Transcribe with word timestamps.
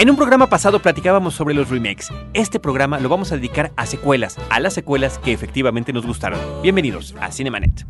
En 0.00 0.08
un 0.08 0.16
programa 0.16 0.46
pasado 0.48 0.80
platicábamos 0.80 1.34
sobre 1.34 1.52
los 1.52 1.68
remakes. 1.68 2.08
Este 2.32 2.58
programa 2.58 2.98
lo 2.98 3.10
vamos 3.10 3.32
a 3.32 3.34
dedicar 3.34 3.70
a 3.76 3.84
secuelas, 3.84 4.38
a 4.48 4.58
las 4.58 4.72
secuelas 4.72 5.18
que 5.18 5.30
efectivamente 5.30 5.92
nos 5.92 6.06
gustaron. 6.06 6.40
Bienvenidos 6.62 7.14
a 7.20 7.30
Cinemanet. 7.30 7.84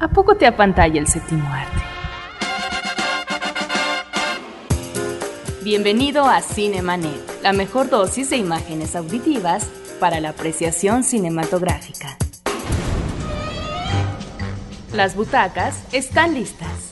¿A 0.00 0.08
poco 0.08 0.34
te 0.34 0.48
apantalla 0.48 0.98
el 0.98 1.06
séptimo 1.06 1.48
arte? 1.48 1.78
Bienvenido 5.62 6.24
a 6.24 6.40
Cinemanet, 6.40 7.40
la 7.40 7.52
mejor 7.52 7.88
dosis 7.88 8.30
de 8.30 8.38
imágenes 8.38 8.96
auditivas 8.96 9.70
para 10.00 10.18
la 10.18 10.30
apreciación 10.30 11.04
cinematográfica. 11.04 12.16
Las 14.92 15.14
butacas 15.14 15.84
están 15.92 16.34
listas. 16.34 16.91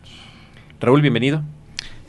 Raúl, 0.80 1.02
bienvenido. 1.02 1.44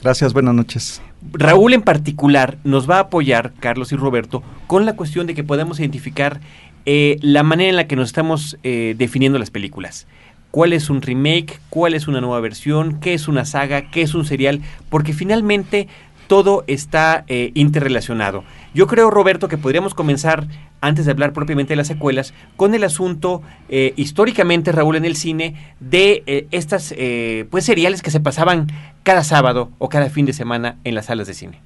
Gracias, 0.02 0.32
buenas 0.32 0.54
noches. 0.54 1.02
Raúl 1.32 1.74
en 1.74 1.82
particular 1.82 2.58
nos 2.64 2.88
va 2.88 2.96
a 2.96 3.00
apoyar, 3.00 3.52
Carlos 3.58 3.92
y 3.92 3.96
Roberto, 3.96 4.42
con 4.66 4.86
la 4.86 4.94
cuestión 4.94 5.26
de 5.26 5.34
que 5.34 5.44
podamos 5.44 5.80
identificar 5.80 6.40
eh, 6.84 7.18
la 7.20 7.42
manera 7.42 7.70
en 7.70 7.76
la 7.76 7.86
que 7.88 7.96
nos 7.96 8.08
estamos 8.08 8.58
eh, 8.62 8.94
definiendo 8.96 9.38
las 9.38 9.50
películas. 9.50 10.06
¿Cuál 10.50 10.72
es 10.72 10.88
un 10.88 11.02
remake? 11.02 11.60
¿Cuál 11.68 11.94
es 11.94 12.08
una 12.08 12.20
nueva 12.20 12.40
versión? 12.40 13.00
¿Qué 13.00 13.14
es 13.14 13.28
una 13.28 13.44
saga? 13.44 13.90
¿Qué 13.90 14.02
es 14.02 14.14
un 14.14 14.24
serial? 14.24 14.60
Porque 14.88 15.12
finalmente 15.12 15.88
todo 16.26 16.64
está 16.66 17.24
eh, 17.28 17.52
interrelacionado. 17.54 18.44
Yo 18.74 18.86
creo, 18.86 19.10
Roberto, 19.10 19.48
que 19.48 19.58
podríamos 19.58 19.94
comenzar, 19.94 20.48
antes 20.80 21.06
de 21.06 21.12
hablar 21.12 21.32
propiamente 21.32 21.72
de 21.72 21.76
las 21.76 21.86
secuelas, 21.86 22.34
con 22.56 22.74
el 22.74 22.84
asunto, 22.84 23.42
históricamente, 23.68 24.70
Raúl, 24.72 24.96
en 24.96 25.06
el 25.06 25.16
cine, 25.16 25.54
de 25.80 26.46
estas 26.50 26.94
pues 27.50 27.64
seriales 27.64 28.02
que 28.02 28.10
se 28.10 28.20
pasaban 28.20 28.66
cada 29.02 29.24
sábado 29.24 29.70
o 29.78 29.88
cada 29.88 30.10
fin 30.10 30.26
de 30.26 30.34
semana 30.34 30.76
en 30.84 30.94
las 30.94 31.06
salas 31.06 31.26
de 31.26 31.34
cine. 31.34 31.60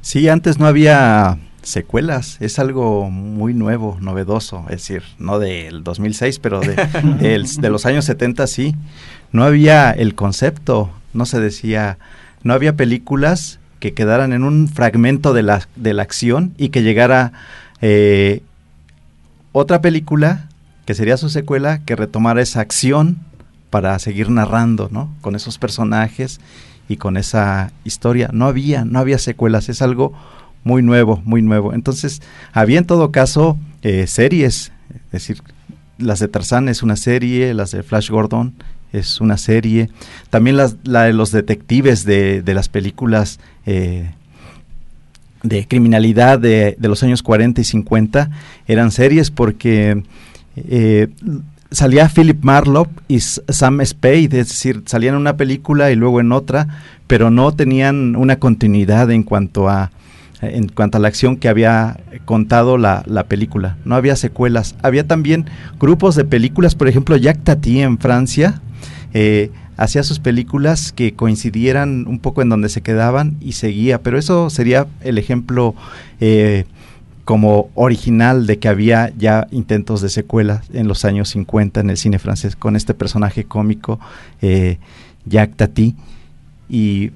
Sí, 0.00 0.28
antes 0.28 0.58
no 0.58 0.66
había 0.66 1.38
secuelas. 1.62 2.36
Es 2.40 2.58
algo 2.58 3.10
muy 3.10 3.54
nuevo, 3.54 3.96
novedoso. 4.00 4.64
Es 4.68 4.76
decir, 4.76 5.02
no 5.18 5.38
del 5.38 5.82
2006, 5.82 6.38
pero 6.38 6.60
de, 6.60 6.74
de 7.58 7.70
los 7.70 7.86
años 7.86 8.04
70 8.04 8.46
sí. 8.46 8.74
No 9.32 9.44
había 9.44 9.90
el 9.90 10.14
concepto, 10.14 10.90
no 11.12 11.26
se 11.26 11.40
decía, 11.40 11.98
no 12.42 12.54
había 12.54 12.76
películas 12.76 13.58
que 13.84 13.92
quedaran 13.92 14.32
en 14.32 14.44
un 14.44 14.66
fragmento 14.66 15.34
de 15.34 15.42
la, 15.42 15.68
de 15.76 15.92
la 15.92 16.04
acción 16.04 16.54
y 16.56 16.70
que 16.70 16.82
llegara 16.82 17.34
eh, 17.82 18.40
otra 19.52 19.82
película, 19.82 20.48
que 20.86 20.94
sería 20.94 21.18
su 21.18 21.28
secuela, 21.28 21.84
que 21.84 21.94
retomara 21.94 22.40
esa 22.40 22.60
acción 22.60 23.18
para 23.68 23.98
seguir 23.98 24.30
narrando, 24.30 24.88
¿no? 24.90 25.14
Con 25.20 25.36
esos 25.36 25.58
personajes 25.58 26.40
y 26.88 26.96
con 26.96 27.18
esa 27.18 27.72
historia. 27.84 28.30
No 28.32 28.46
había, 28.46 28.86
no 28.86 29.00
había 29.00 29.18
secuelas. 29.18 29.68
Es 29.68 29.82
algo 29.82 30.14
muy 30.62 30.82
nuevo, 30.82 31.20
muy 31.26 31.42
nuevo. 31.42 31.74
Entonces, 31.74 32.22
había 32.54 32.78
en 32.78 32.86
todo 32.86 33.12
caso 33.12 33.58
eh, 33.82 34.06
series, 34.06 34.72
es 34.94 35.12
decir, 35.12 35.42
las 35.98 36.20
de 36.20 36.28
Tarzán 36.28 36.70
es 36.70 36.82
una 36.82 36.96
serie, 36.96 37.52
las 37.52 37.72
de 37.72 37.82
Flash 37.82 38.08
Gordon 38.08 38.54
es 38.94 39.20
una 39.20 39.36
serie, 39.36 39.90
también 40.30 40.56
las, 40.56 40.76
la 40.84 41.04
de 41.04 41.12
los 41.12 41.32
detectives 41.32 42.04
de, 42.04 42.42
de 42.42 42.54
las 42.54 42.68
películas 42.68 43.40
eh, 43.66 44.10
de 45.42 45.66
criminalidad 45.66 46.38
de, 46.38 46.76
de, 46.78 46.88
los 46.88 47.02
años 47.02 47.22
40 47.22 47.60
y 47.60 47.64
50 47.64 48.30
eran 48.66 48.90
series 48.90 49.30
porque 49.30 50.02
eh, 50.56 51.08
salía 51.70 52.08
Philip 52.08 52.42
Marlowe 52.42 52.88
y 53.08 53.20
Sam 53.20 53.84
Spade, 53.84 54.24
es 54.24 54.48
decir, 54.48 54.82
salían 54.86 55.14
en 55.14 55.20
una 55.20 55.36
película 55.36 55.90
y 55.90 55.96
luego 55.96 56.20
en 56.20 56.32
otra, 56.32 56.68
pero 57.06 57.30
no 57.30 57.52
tenían 57.52 58.16
una 58.16 58.38
continuidad 58.38 59.10
en 59.10 59.22
cuanto 59.22 59.68
a 59.68 59.90
en 60.40 60.68
cuanto 60.68 60.98
a 60.98 61.00
la 61.00 61.08
acción 61.08 61.38
que 61.38 61.48
había 61.48 62.00
contado 62.26 62.76
la, 62.76 63.02
la, 63.06 63.24
película. 63.24 63.78
No 63.86 63.94
había 63.94 64.14
secuelas. 64.14 64.74
Había 64.82 65.06
también 65.06 65.46
grupos 65.80 66.16
de 66.16 66.24
películas, 66.26 66.74
por 66.74 66.86
ejemplo, 66.86 67.16
Jacques 67.16 67.44
Tati 67.44 67.80
en 67.80 67.98
Francia 67.98 68.60
eh, 69.14 69.50
hacía 69.76 70.02
sus 70.02 70.18
películas 70.18 70.92
que 70.92 71.14
coincidieran 71.14 72.06
un 72.06 72.18
poco 72.18 72.42
en 72.42 72.48
donde 72.48 72.68
se 72.68 72.82
quedaban 72.82 73.36
y 73.40 73.52
seguía, 73.52 74.02
pero 74.02 74.18
eso 74.18 74.50
sería 74.50 74.86
el 75.02 75.18
ejemplo 75.18 75.74
eh, 76.20 76.64
como 77.24 77.70
original 77.74 78.46
de 78.46 78.58
que 78.58 78.68
había 78.68 79.12
ya 79.16 79.46
intentos 79.50 80.02
de 80.02 80.10
secuelas 80.10 80.66
en 80.72 80.88
los 80.88 81.04
años 81.04 81.30
50 81.30 81.80
en 81.80 81.90
el 81.90 81.96
cine 81.96 82.18
francés 82.18 82.56
con 82.56 82.76
este 82.76 82.92
personaje 82.92 83.44
cómico, 83.44 83.98
eh, 84.42 84.78
Jacques 85.24 85.56
Tati. 85.56 85.94
Y 86.68 87.12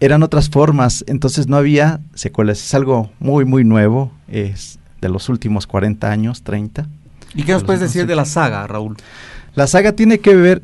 eran 0.00 0.22
otras 0.22 0.48
formas, 0.48 1.04
entonces 1.06 1.48
no 1.48 1.56
había 1.56 2.00
secuelas. 2.14 2.62
Es 2.62 2.74
algo 2.74 3.10
muy, 3.20 3.44
muy 3.44 3.64
nuevo, 3.64 4.10
es 4.28 4.78
de 5.00 5.08
los 5.08 5.28
últimos 5.28 5.66
40 5.66 6.10
años, 6.10 6.42
30. 6.42 6.86
¿Y 7.34 7.42
qué 7.42 7.52
nos 7.52 7.64
puedes 7.64 7.80
decir 7.80 8.06
de 8.06 8.16
la 8.16 8.24
saga, 8.24 8.66
Raúl? 8.66 8.96
La 9.54 9.66
saga 9.66 9.92
tiene 9.92 10.18
que 10.18 10.34
ver, 10.34 10.62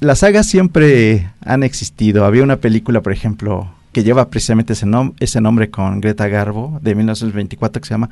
las 0.00 0.20
sagas 0.20 0.46
siempre 0.46 1.30
han 1.44 1.62
existido. 1.62 2.24
Había 2.24 2.42
una 2.42 2.56
película, 2.56 3.00
por 3.00 3.12
ejemplo, 3.12 3.70
que 3.92 4.02
lleva 4.02 4.28
precisamente 4.28 4.72
ese, 4.72 4.86
nom 4.86 5.12
ese 5.20 5.40
nombre 5.40 5.70
con 5.70 6.00
Greta 6.00 6.26
Garbo, 6.26 6.80
de 6.82 6.96
1924, 6.96 7.80
que 7.80 7.86
se 7.86 7.94
llama 7.94 8.10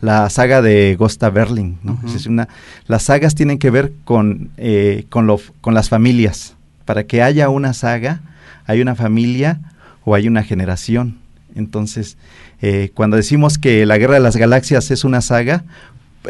la 0.00 0.30
saga 0.30 0.62
de 0.62 0.94
Gosta 0.96 1.28
Berling. 1.28 1.78
¿no? 1.82 1.92
Uh 1.94 2.06
-huh. 2.06 2.16
es 2.16 2.26
una, 2.26 2.48
las 2.86 3.02
sagas 3.02 3.34
tienen 3.34 3.58
que 3.58 3.70
ver 3.70 3.92
con, 4.04 4.50
eh, 4.58 5.06
con, 5.08 5.26
lo, 5.26 5.40
con 5.60 5.74
las 5.74 5.88
familias. 5.88 6.54
Para 6.84 7.04
que 7.04 7.22
haya 7.22 7.48
una 7.48 7.72
saga, 7.72 8.20
hay 8.66 8.80
una 8.80 8.94
familia 8.94 9.58
o 10.04 10.14
hay 10.14 10.28
una 10.28 10.44
generación. 10.44 11.16
Entonces, 11.56 12.16
eh, 12.62 12.90
cuando 12.94 13.16
decimos 13.16 13.58
que 13.58 13.86
la 13.86 13.98
Guerra 13.98 14.14
de 14.14 14.20
las 14.20 14.36
Galaxias 14.36 14.92
es 14.92 15.02
una 15.02 15.20
saga, 15.20 15.64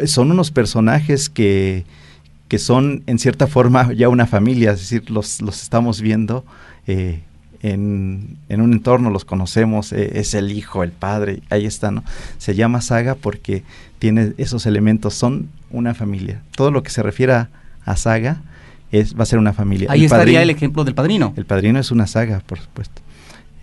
son 0.05 0.31
unos 0.31 0.49
personajes 0.49 1.29
que, 1.29 1.85
que, 2.55 2.59
son 2.59 3.03
en 3.07 3.19
cierta 3.19 3.47
forma 3.47 3.93
ya 3.97 4.09
una 4.09 4.25
familia, 4.25 4.71
es 4.71 4.79
decir, 4.79 5.09
los, 5.09 5.41
los 5.41 5.61
estamos 5.61 6.01
viendo 6.01 6.45
eh, 6.87 7.21
en, 7.61 8.37
un 8.49 8.73
entorno, 8.73 9.09
los 9.09 9.25
conocemos, 9.25 9.91
e, 9.91 10.19
es 10.19 10.33
el 10.33 10.51
hijo, 10.51 10.83
el 10.83 10.91
padre, 10.91 11.41
ahí 11.49 11.65
está, 11.65 11.91
¿no? 11.91 12.03
Se 12.37 12.55
llama 12.55 12.81
saga 12.81 13.15
porque 13.15 13.63
tiene 13.99 14.33
esos 14.37 14.65
elementos, 14.65 15.15
son 15.15 15.49
una 15.71 15.93
familia. 15.93 16.41
Todo 16.55 16.71
lo 16.71 16.83
que 16.83 16.91
se 16.91 17.01
refiere 17.01 17.33
a, 17.33 17.49
saga 17.95 18.41
es, 18.91 19.17
va 19.17 19.23
a 19.23 19.25
ser 19.25 19.39
una 19.39 19.53
familia. 19.53 19.89
Ahí 19.91 20.05
estaría 20.05 20.41
el 20.41 20.49
ejemplo 20.49 20.83
del 20.83 20.93
padrino. 20.93 21.33
El 21.37 21.45
padrino 21.45 21.79
es 21.79 21.91
una 21.91 22.07
saga, 22.07 22.41
por 22.45 22.59
supuesto. 22.59 23.01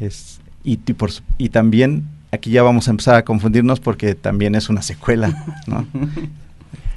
Es, 0.01 0.41
y, 0.65 0.77
por, 0.77 1.11
y 1.39 1.49
también 1.49 2.05
aquí 2.33 2.51
ya 2.51 2.63
vamos 2.63 2.89
a 2.89 2.91
empezar 2.91 3.15
a 3.15 3.25
confundirnos 3.25 3.79
porque 3.79 4.15
también 4.15 4.55
es 4.55 4.69
una 4.69 4.83
secuela, 4.83 5.45
¿no? 5.67 5.87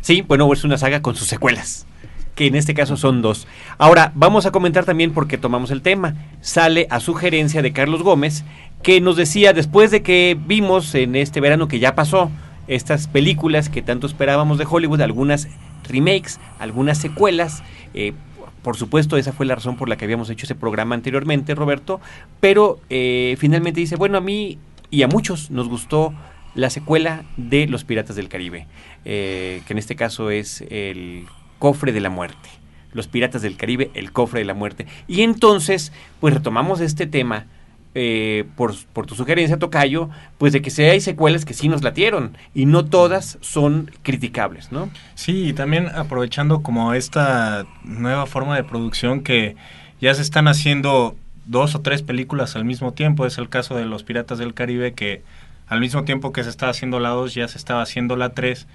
sí, 0.05 0.21
bueno, 0.21 0.53
es 0.53 0.63
una 0.63 0.77
saga 0.77 1.01
con 1.01 1.15
sus 1.15 1.27
secuelas 1.27 1.87
que 2.35 2.45
en 2.45 2.55
este 2.55 2.73
caso 2.73 2.95
son 2.95 3.21
dos. 3.21 3.47
Ahora, 3.77 4.11
vamos 4.13 4.45
a 4.45 4.51
comentar 4.51 4.85
también 4.85 5.13
porque 5.13 5.37
tomamos 5.37 5.71
el 5.71 5.81
tema. 5.81 6.15
Sale 6.41 6.85
a 6.89 6.99
sugerencia 6.99 7.61
de 7.61 7.71
Carlos 7.71 8.03
Gómez, 8.03 8.43
que 8.83 9.01
nos 9.01 9.15
decía, 9.15 9.53
después 9.53 9.89
de 9.89 10.03
que 10.03 10.37
vimos 10.45 10.93
en 10.95 11.15
este 11.15 11.39
verano 11.39 11.67
que 11.67 11.79
ya 11.79 11.95
pasó, 11.95 12.29
estas 12.67 13.07
películas 13.07 13.69
que 13.69 13.81
tanto 13.81 14.05
esperábamos 14.05 14.57
de 14.57 14.67
Hollywood, 14.69 14.99
algunas 14.99 15.47
remakes, 15.87 16.39
algunas 16.59 16.97
secuelas, 16.97 17.63
eh, 17.93 18.13
por 18.61 18.75
supuesto, 18.75 19.15
esa 19.15 19.31
fue 19.31 19.45
la 19.45 19.55
razón 19.55 19.77
por 19.77 19.87
la 19.87 19.95
que 19.95 20.05
habíamos 20.05 20.29
hecho 20.29 20.45
ese 20.45 20.55
programa 20.55 20.93
anteriormente, 20.93 21.55
Roberto, 21.55 22.01
pero 22.41 22.79
eh, 22.89 23.37
finalmente 23.39 23.79
dice, 23.79 23.95
bueno, 23.95 24.17
a 24.17 24.21
mí 24.21 24.59
y 24.91 25.03
a 25.03 25.07
muchos 25.07 25.51
nos 25.51 25.69
gustó 25.69 26.13
la 26.55 26.69
secuela 26.69 27.23
de 27.37 27.67
Los 27.67 27.83
Piratas 27.83 28.15
del 28.15 28.29
Caribe, 28.29 28.67
eh, 29.03 29.61
que 29.67 29.73
en 29.73 29.79
este 29.79 29.95
caso 29.95 30.31
es 30.31 30.61
el 30.69 31.25
cofre 31.59 31.91
de 31.91 31.99
la 31.99 32.09
muerte. 32.09 32.49
Los 32.93 33.07
Piratas 33.07 33.41
del 33.41 33.57
Caribe, 33.57 33.91
el 33.93 34.13
cofre 34.13 34.39
de 34.39 34.45
la 34.45 34.53
muerte. 34.53 34.87
Y 35.07 35.21
entonces, 35.21 35.91
pues 36.21 36.33
retomamos 36.33 36.79
este 36.79 37.07
tema 37.07 37.45
eh, 37.93 38.45
por, 38.55 38.73
por, 38.93 39.05
tu 39.05 39.15
sugerencia, 39.15 39.59
Tocayo, 39.59 40.09
pues 40.37 40.53
de 40.53 40.61
que 40.61 40.69
si 40.69 40.83
hay 40.83 41.01
secuelas 41.01 41.45
que 41.45 41.53
sí 41.53 41.69
nos 41.69 41.83
latieron 41.83 42.37
y 42.53 42.65
no 42.65 42.85
todas 42.85 43.37
son 43.41 43.91
criticables, 44.01 44.71
¿no? 44.71 44.89
Sí, 45.15 45.49
y 45.49 45.53
también 45.53 45.87
aprovechando 45.87 46.61
como 46.61 46.93
esta 46.93 47.65
nueva 47.83 48.25
forma 48.25 48.55
de 48.55 48.63
producción 48.63 49.23
que 49.23 49.55
ya 50.01 50.13
se 50.13 50.21
están 50.21 50.47
haciendo 50.47 51.15
dos 51.45 51.75
o 51.75 51.81
tres 51.81 52.01
películas 52.01 52.55
al 52.55 52.65
mismo 52.65 52.93
tiempo, 52.93 53.25
es 53.25 53.37
el 53.37 53.49
caso 53.49 53.75
de 53.75 53.85
Los 53.85 54.03
Piratas 54.03 54.39
del 54.39 54.53
Caribe 54.53 54.93
que 54.93 55.21
al 55.67 55.79
mismo 55.79 56.03
tiempo 56.03 56.31
que 56.31 56.43
se 56.43 56.49
estaba 56.49 56.71
haciendo 56.71 56.99
la 56.99 57.09
2 57.09 57.33
ya 57.33 57.47
se 57.47 57.57
estaba 57.57 57.81
haciendo 57.81 58.15
la 58.15 58.29
3 58.29 58.67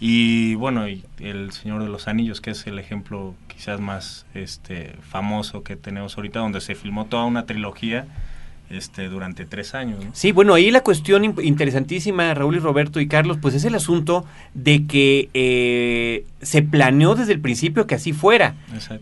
y 0.00 0.54
bueno, 0.54 0.88
y 0.88 1.04
El 1.18 1.50
Señor 1.50 1.82
de 1.82 1.88
los 1.88 2.06
Anillos, 2.06 2.40
que 2.40 2.50
es 2.52 2.66
el 2.66 2.78
ejemplo 2.78 3.34
quizás 3.48 3.80
más 3.80 4.26
este, 4.34 4.94
famoso 5.02 5.64
que 5.64 5.76
tenemos 5.76 6.16
ahorita, 6.16 6.38
donde 6.38 6.60
se 6.60 6.76
filmó 6.76 7.06
toda 7.06 7.24
una 7.24 7.46
trilogía 7.46 8.06
este, 8.70 9.08
durante 9.08 9.46
tres 9.46 9.74
años. 9.74 10.04
Sí, 10.12 10.32
bueno, 10.32 10.54
ahí 10.54 10.70
la 10.70 10.82
cuestión 10.82 11.24
interesantísima, 11.24 12.34
Raúl 12.34 12.56
y 12.56 12.58
Roberto 12.58 13.00
y 13.00 13.08
Carlos, 13.08 13.38
pues 13.40 13.54
es 13.54 13.64
el 13.64 13.74
asunto 13.74 14.26
de 14.54 14.86
que 14.86 15.30
eh, 15.32 16.24
se 16.42 16.62
planeó 16.62 17.14
desde 17.14 17.32
el 17.32 17.40
principio 17.40 17.86
que 17.86 17.94
así 17.94 18.12
fuera. 18.12 18.56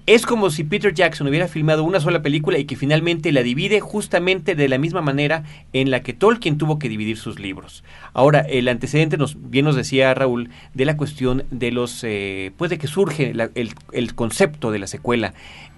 Es 0.06 0.24
como 0.24 0.50
si 0.50 0.64
Peter 0.64 0.94
Jackson 0.94 1.26
hubiera 1.26 1.48
filmado 1.48 1.84
una 1.84 2.00
sola 2.00 2.22
película 2.22 2.58
y 2.58 2.64
que 2.64 2.76
finalmente 2.76 3.32
la 3.32 3.42
divide 3.42 3.80
justamente 3.80 4.54
de 4.54 4.68
la 4.68 4.78
misma 4.78 5.00
manera 5.00 5.42
en 5.72 5.90
la 5.90 6.00
que 6.00 6.12
Tolkien 6.12 6.58
tuvo 6.58 6.78
que 6.78 6.88
dividir 6.88 7.16
sus 7.16 7.38
libros. 7.38 7.82
Ahora, 8.12 8.40
el 8.40 8.68
antecedente 8.68 9.16
nos 9.16 9.36
bien 9.50 9.64
nos 9.64 9.76
decía 9.76 10.14
Raúl 10.14 10.50
de 10.74 10.84
la 10.84 10.96
cuestión 10.96 11.44
de 11.50 11.72
los, 11.72 12.04
eh, 12.04 12.52
pues 12.56 12.70
de 12.70 12.78
que 12.78 12.86
surge 12.86 13.30
el, 13.30 13.74
el 13.92 14.14
concepto 14.14 14.70
de 14.70 14.78
la 14.78 14.86
secuela 14.86 15.34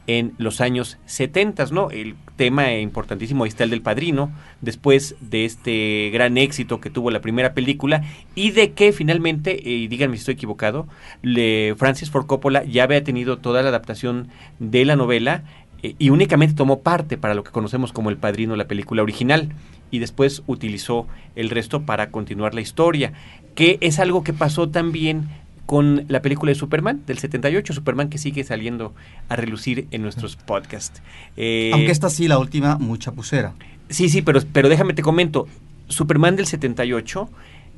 en 0.08 0.32
los 0.38 0.62
años 0.62 0.98
70, 1.04 1.66
¿no? 1.66 1.90
El 1.90 2.16
tema 2.36 2.72
importantísimo 2.74 3.44
ahí 3.44 3.48
está 3.48 3.64
el 3.64 3.70
del 3.70 3.82
padrino, 3.82 4.32
después 4.62 5.14
de 5.20 5.44
este 5.44 6.10
gran 6.12 6.38
éxito 6.38 6.80
que 6.80 6.88
tuvo 6.88 7.10
la 7.10 7.20
primera 7.20 7.52
película 7.52 8.02
y 8.34 8.50
de 8.50 8.72
que 8.72 8.92
finalmente, 8.92 9.60
y 9.62 9.86
díganme 9.86 10.16
si 10.16 10.20
estoy 10.20 10.34
equivocado, 10.34 10.88
le, 11.20 11.74
Francis 11.76 12.10
Ford 12.10 12.26
Coppola 12.26 12.64
ya 12.64 12.84
había 12.84 13.04
tenido 13.04 13.36
toda 13.36 13.62
la 13.62 13.68
adaptación 13.68 14.28
de 14.58 14.86
la 14.86 14.96
novela 14.96 15.44
eh, 15.82 15.94
y 15.98 16.08
únicamente 16.08 16.54
tomó 16.54 16.80
parte 16.80 17.18
para 17.18 17.34
lo 17.34 17.44
que 17.44 17.52
conocemos 17.52 17.92
como 17.92 18.08
el 18.08 18.16
padrino, 18.16 18.56
la 18.56 18.66
película 18.66 19.02
original, 19.02 19.50
y 19.90 19.98
después 19.98 20.42
utilizó 20.46 21.06
el 21.36 21.50
resto 21.50 21.82
para 21.82 22.10
continuar 22.10 22.54
la 22.54 22.62
historia, 22.62 23.12
que 23.54 23.76
es 23.82 23.98
algo 23.98 24.24
que 24.24 24.32
pasó 24.32 24.70
también 24.70 25.28
con 25.68 26.06
la 26.08 26.22
película 26.22 26.48
de 26.48 26.54
Superman 26.54 27.02
del 27.06 27.18
78, 27.18 27.74
Superman 27.74 28.08
que 28.08 28.16
sigue 28.16 28.42
saliendo 28.42 28.94
a 29.28 29.36
relucir 29.36 29.86
en 29.90 30.00
nuestros 30.00 30.34
podcasts. 30.34 31.02
Eh, 31.36 31.72
Aunque 31.74 31.90
esta 31.90 32.08
sí, 32.08 32.26
la 32.26 32.38
última, 32.38 32.78
mucha 32.78 33.12
pusera. 33.12 33.52
Sí, 33.90 34.08
sí, 34.08 34.22
pero, 34.22 34.40
pero 34.50 34.70
déjame 34.70 34.94
te 34.94 35.02
comento, 35.02 35.46
Superman 35.88 36.36
del 36.36 36.46
78 36.46 37.28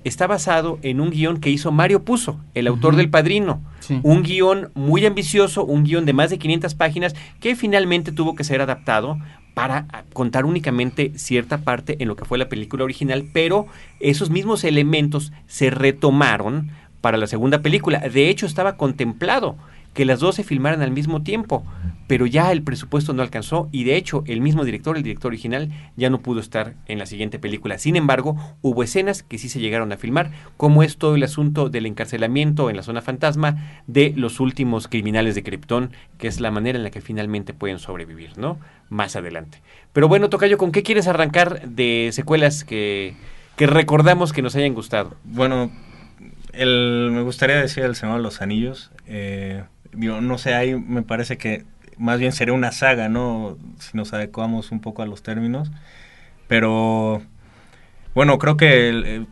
está 0.04 0.28
basado 0.28 0.78
en 0.82 1.00
un 1.00 1.10
guion 1.10 1.40
que 1.40 1.50
hizo 1.50 1.72
Mario 1.72 2.04
Puzo, 2.04 2.38
el 2.54 2.68
autor 2.68 2.94
del 2.94 3.10
Padrino. 3.10 3.60
Un 4.04 4.22
guion 4.22 4.70
muy 4.74 5.04
ambicioso, 5.04 5.64
un 5.64 5.82
guion 5.82 6.06
de 6.06 6.12
más 6.12 6.30
de 6.30 6.38
500 6.38 6.76
páginas 6.76 7.16
que 7.40 7.56
finalmente 7.56 8.12
tuvo 8.12 8.36
que 8.36 8.44
ser 8.44 8.60
adaptado 8.60 9.18
para 9.52 10.04
contar 10.12 10.44
únicamente 10.44 11.10
cierta 11.16 11.58
parte 11.58 11.96
en 11.98 12.06
lo 12.06 12.14
que 12.14 12.24
fue 12.24 12.38
la 12.38 12.48
película 12.48 12.84
original, 12.84 13.28
pero 13.32 13.66
esos 13.98 14.30
mismos 14.30 14.62
elementos 14.62 15.32
se 15.48 15.70
retomaron 15.70 16.70
para 17.00 17.18
la 17.18 17.26
segunda 17.26 17.60
película. 17.60 18.00
De 18.00 18.28
hecho, 18.28 18.46
estaba 18.46 18.76
contemplado 18.76 19.56
que 19.94 20.04
las 20.04 20.20
dos 20.20 20.36
se 20.36 20.44
filmaran 20.44 20.82
al 20.82 20.92
mismo 20.92 21.22
tiempo, 21.22 21.64
pero 22.06 22.26
ya 22.26 22.52
el 22.52 22.62
presupuesto 22.62 23.12
no 23.12 23.22
alcanzó 23.22 23.68
y 23.72 23.84
de 23.84 23.96
hecho 23.96 24.22
el 24.26 24.40
mismo 24.40 24.64
director, 24.64 24.96
el 24.96 25.02
director 25.02 25.30
original, 25.30 25.70
ya 25.96 26.10
no 26.10 26.20
pudo 26.20 26.40
estar 26.40 26.74
en 26.86 26.98
la 26.98 27.06
siguiente 27.06 27.38
película. 27.38 27.78
Sin 27.78 27.96
embargo, 27.96 28.36
hubo 28.62 28.82
escenas 28.82 29.22
que 29.22 29.38
sí 29.38 29.48
se 29.48 29.60
llegaron 29.60 29.92
a 29.92 29.96
filmar, 29.96 30.30
como 30.56 30.82
es 30.82 30.96
todo 30.96 31.16
el 31.16 31.22
asunto 31.22 31.70
del 31.70 31.86
encarcelamiento 31.86 32.70
en 32.70 32.76
la 32.76 32.82
zona 32.82 33.02
fantasma 33.02 33.82
de 33.86 34.12
los 34.16 34.38
últimos 34.38 34.86
criminales 34.86 35.34
de 35.34 35.42
Krypton, 35.42 35.90
que 36.18 36.28
es 36.28 36.40
la 36.40 36.50
manera 36.50 36.78
en 36.78 36.84
la 36.84 36.90
que 36.90 37.00
finalmente 37.00 37.52
pueden 37.52 37.78
sobrevivir, 37.78 38.38
¿no? 38.38 38.58
Más 38.90 39.16
adelante. 39.16 39.60
Pero 39.92 40.08
bueno, 40.08 40.30
Tocayo, 40.30 40.58
¿con 40.58 40.72
qué 40.72 40.82
quieres 40.82 41.08
arrancar 41.08 41.68
de 41.68 42.10
secuelas 42.12 42.64
que, 42.64 43.14
que 43.56 43.66
recordamos 43.66 44.32
que 44.32 44.42
nos 44.42 44.54
hayan 44.54 44.74
gustado? 44.74 45.16
Bueno, 45.24 45.70
el, 46.52 47.10
me 47.12 47.22
gustaría 47.22 47.56
decir 47.56 47.84
El 47.84 47.96
Señor 47.96 48.16
de 48.16 48.22
los 48.22 48.42
Anillos. 48.42 48.90
Eh, 49.06 49.64
no 49.92 50.38
sé, 50.38 50.54
ahí 50.54 50.74
me 50.74 51.02
parece 51.02 51.36
que 51.36 51.64
más 51.96 52.18
bien 52.18 52.32
sería 52.32 52.54
una 52.54 52.72
saga, 52.72 53.08
¿no? 53.08 53.58
Si 53.78 53.96
nos 53.96 54.12
adecuamos 54.12 54.72
un 54.72 54.80
poco 54.80 55.02
a 55.02 55.06
los 55.06 55.22
términos. 55.22 55.70
Pero, 56.48 57.22
bueno, 58.14 58.38
creo 58.38 58.56
que 58.56 59.24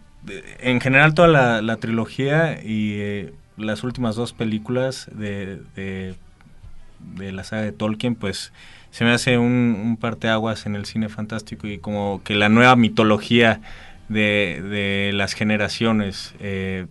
en 0.60 0.80
general 0.80 1.14
toda 1.14 1.60
la, 1.62 1.76
trilogía 1.76 2.60
y 2.62 2.94
eh, 2.98 3.32
las 3.56 3.82
últimas 3.82 4.16
dos 4.16 4.32
películas 4.32 5.08
de, 5.12 5.60
de, 5.74 7.32
la 7.32 7.44
saga 7.44 7.62
de 7.62 7.72
Tolkien, 7.72 8.14
pues 8.14 8.52
se 8.90 9.04
me 9.04 9.12
hace 9.12 9.38
un, 9.38 9.80
un 9.82 9.96
parteaguas 9.96 10.66
en 10.66 10.76
el 10.76 10.84
cine 10.84 11.08
fantástico 11.08 11.66
y 11.66 11.78
como 11.78 12.20
que 12.22 12.34
la 12.34 12.48
nueva 12.48 12.76
mitología 12.76 13.60
de, 14.08 15.10
las 15.14 15.34
generaciones. 15.34 16.34
Eh, 16.40 16.86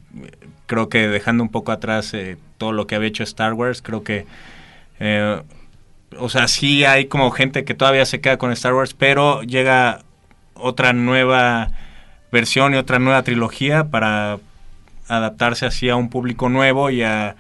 creo 0.66 0.90
que 0.90 1.08
dejando 1.08 1.44
un 1.44 1.50
poco 1.50 1.72
atrás 1.72 2.14
eh, 2.14 2.38
todo 2.58 2.72
lo 2.72 2.88
que 2.88 2.96
había 2.96 3.10
hecho 3.10 3.24
Star 3.24 3.54
Wars, 3.54 3.82
creo 3.82 4.04
que, 4.04 4.26
eh, 5.00 5.42
o 6.18 6.30
sea, 6.30 6.48
sí 6.48 6.86
hay 6.86 7.06
como 7.06 7.32
gente 7.32 7.64
que 7.64 7.74
todavía 7.74 8.06
se 8.06 8.22
queda 8.22 8.38
con 8.38 8.52
Star 8.52 8.74
Wars, 8.74 8.94
pero 8.94 9.44
llega 9.44 10.02
otra 10.54 10.94
nueva 10.94 11.72
versión 12.32 12.74
y 12.74 12.78
otra 12.78 13.00
nueva 13.00 13.24
trilogía 13.24 13.86
para 13.86 14.40
adaptarse 15.08 15.66
así 15.66 15.90
a 15.90 15.96
un 15.96 16.10
público 16.10 16.50
nuevo 16.50 16.90
y 16.90 17.04
a, 17.04 17.36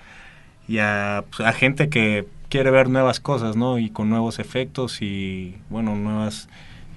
y 0.68 0.80
a, 0.80 1.24
pues, 1.30 1.48
a 1.48 1.54
gente 1.54 1.90
que 1.90 2.26
quiere 2.50 2.72
ver 2.72 2.90
nuevas 2.90 3.20
cosas, 3.20 3.56
¿no? 3.56 3.78
Y 3.78 3.90
con 3.90 4.10
nuevos 4.10 4.40
efectos 4.40 5.02
y, 5.02 5.58
bueno, 5.70 5.96
nuevas 5.96 6.48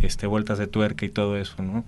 este, 0.00 0.26
vueltas 0.26 0.58
de 0.58 0.66
tuerca 0.66 1.04
y 1.04 1.08
todo 1.08 1.36
eso, 1.36 1.62
¿no? 1.62 1.84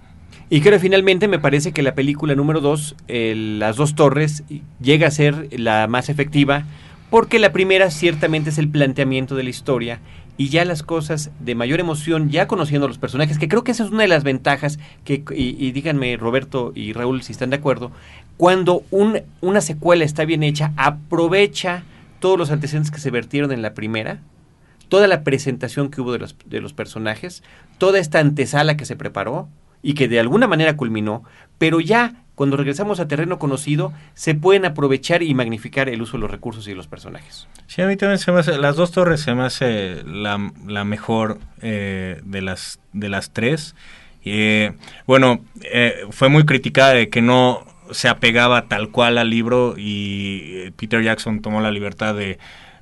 Y 0.53 0.61
creo 0.61 0.79
finalmente 0.79 1.29
me 1.29 1.39
parece 1.39 1.73
que 1.73 1.81
la 1.81 1.95
película 1.95 2.35
número 2.35 2.61
2, 2.61 2.97
Las 3.09 3.77
dos 3.77 3.95
torres, 3.95 4.45
llega 4.83 5.07
a 5.07 5.11
ser 5.11 5.49
la 5.59 5.87
más 5.87 6.11
efectiva, 6.11 6.65
porque 7.09 7.39
la 7.39 7.53
primera 7.53 7.91
ciertamente 7.91 8.51
es 8.51 8.59
el 8.59 8.69
planteamiento 8.69 9.35
de 9.35 9.45
la 9.45 9.49
historia 9.49 10.01
y 10.37 10.51
ya 10.51 10.67
las 10.67 10.83
cosas 10.83 11.31
de 11.41 11.55
mayor 11.55 11.81
emoción, 11.81 12.29
ya 12.29 12.49
conociendo 12.49 12.85
a 12.85 12.89
los 12.89 12.99
personajes, 12.99 13.39
que 13.39 13.49
creo 13.49 13.65
que 13.65 13.71
esa 13.71 13.85
es 13.85 13.93
una 13.93 14.03
de 14.03 14.09
las 14.09 14.25
ventajas, 14.25 14.79
que, 15.05 15.25
y, 15.35 15.73
díganme 15.73 16.19
Roberto 16.19 16.73
y 16.75 16.93
Raúl 16.93 17.23
si 17.23 17.33
están 17.33 17.49
de 17.49 17.57
acuerdo, 17.57 17.91
cuando 18.37 18.83
un, 18.91 19.23
una 19.41 19.63
secuela 19.63 20.05
está 20.05 20.27
bien 20.27 20.43
hecha, 20.43 20.75
aprovecha 20.77 21.83
todos 22.21 22.39
los 22.39 22.51
antecedentes 22.51 22.91
que 22.91 23.01
se 23.01 23.11
vertieron 23.11 23.53
en 23.53 23.63
la 23.63 23.73
primera, 23.73 24.21
toda 24.91 25.07
la 25.07 25.25
presentación 25.25 25.91
que 25.91 26.03
hubo 26.03 26.13
de 26.13 26.61
los 26.61 26.73
personajes, 26.75 27.43
toda 27.79 27.99
esta 27.99 28.19
antesala 28.19 28.77
que 28.77 28.85
se 28.85 28.97
preparó, 28.97 29.49
y 29.83 29.95
que 29.95 30.09
de 30.09 30.21
alguna 30.21 30.47
manera 30.47 30.77
culminó, 30.77 31.25
pero 31.59 31.81
ya 31.81 32.23
cuando 32.35 32.57
regresamos 32.57 32.99
a 32.99 33.09
terreno 33.09 33.39
conocido, 33.39 33.93
se 34.15 34.35
pueden 34.35 34.65
aprovechar 34.65 35.23
y 35.23 35.35
magnificar 35.35 35.89
el 35.89 36.01
uso 36.01 36.17
de 36.17 36.23
los 36.23 36.31
recursos 36.31 36.67
y 36.67 36.71
de 36.71 36.77
los 36.77 36.87
personajes. 36.87 37.47
Sí, 37.67 37.83
a 37.83 37.87
mí 37.87 37.97
también 37.97 38.19
se 38.19 38.33
me 38.33 38.41
hace, 38.41 38.59
las 38.59 38.77
dos 38.77 38.91
torres 38.91 39.21
se 39.21 39.35
me 39.35 39.45
hace 39.45 40.03
la, 40.05 40.51
la 40.67 40.85
mejor 40.85 41.39
eh, 41.61 42.21
de, 42.25 42.43
las, 42.43 42.81
de 42.93 43.09
las 43.09 43.33
tres. 43.33 43.77
Eh, 44.25 44.73
bueno, 45.07 45.45
eh, 45.63 46.07
fue 46.11 46.29
muy 46.29 46.45
criticada 46.45 46.95
de 46.95 47.11
que 47.11 47.21
no 47.21 47.67
se 47.91 48.09
apegaba 48.09 48.63
tal 48.63 48.89
cual 48.91 49.19
al 49.19 49.29
libro 49.29 49.75
y 49.77 50.71
Peter 50.77 51.03
Jackson 51.03 51.43
tomó 51.43 51.61
la 51.61 51.71
libertad 51.71 52.15
de 52.15 52.39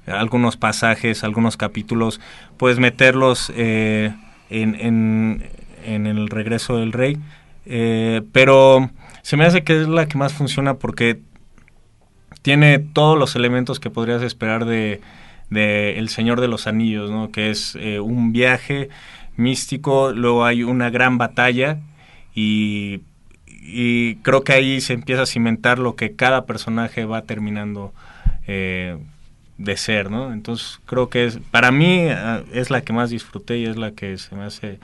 algunos 0.07 0.57
pasajes, 0.57 1.25
algunos 1.25 1.57
capítulos, 1.57 2.21
pues 2.57 2.79
meterlos 2.79 3.51
en, 3.57 4.17
en, 4.49 5.51
en, 5.85 6.07
el 6.07 6.29
regreso 6.29 6.77
del 6.79 6.93
rey. 6.93 7.19
pero 8.33 8.91
se 9.23 9.37
me 9.37 9.45
hace 9.45 9.63
que 9.63 9.81
es 9.81 9.89
la 9.89 10.07
que 10.07 10.19
más 10.19 10.33
funciona 10.33 10.75
porque 10.75 11.21
tiene 12.43 12.79
todos 12.79 13.19
los 13.19 13.37
elementos 13.37 13.81
que 13.81 13.91
podrías 13.91 14.23
esperar 14.23 14.65
de, 14.65 15.01
El 15.51 16.09
Señor 16.09 16.41
de 16.41 16.49
los 16.49 16.67
Anillos, 16.67 17.11
¿no? 17.11 17.31
Que 17.31 17.51
es 17.51 17.77
eh, 17.79 18.01
un 18.01 18.33
viaje 18.33 18.89
místico, 19.37 20.13
luego 20.13 20.45
hay 20.45 20.63
una 20.63 20.91
gran 20.91 21.19
batalla 21.19 21.79
y, 22.35 23.01
y, 23.47 24.17
creo 24.17 24.43
que 24.43 24.53
ahí 24.53 24.81
se 24.81 24.93
empieza 24.95 25.23
a 25.23 25.27
cimentar 25.27 25.79
lo 25.79 25.97
que 25.97 26.15
cada 26.15 26.47
personaje 26.47 27.05
va 27.05 27.23
terminando 27.23 27.93
eh, 28.47 28.99
de 29.59 29.77
ser, 29.77 30.11
¿no? 30.11 30.33
Entonces 30.33 30.81
creo 30.87 31.11
que 31.11 31.27
es, 31.27 31.39
para 31.51 31.71
mí 31.71 32.07
ah, 32.09 32.43
es 32.53 32.71
la 32.71 32.83
que 32.83 32.93
más 32.93 33.11
disfruté 33.11 33.59
y 33.59 33.67
es 33.67 33.77
la 33.77 33.93
que 33.93 34.17
se 34.19 34.35
me 34.35 34.45
hace 34.45 34.79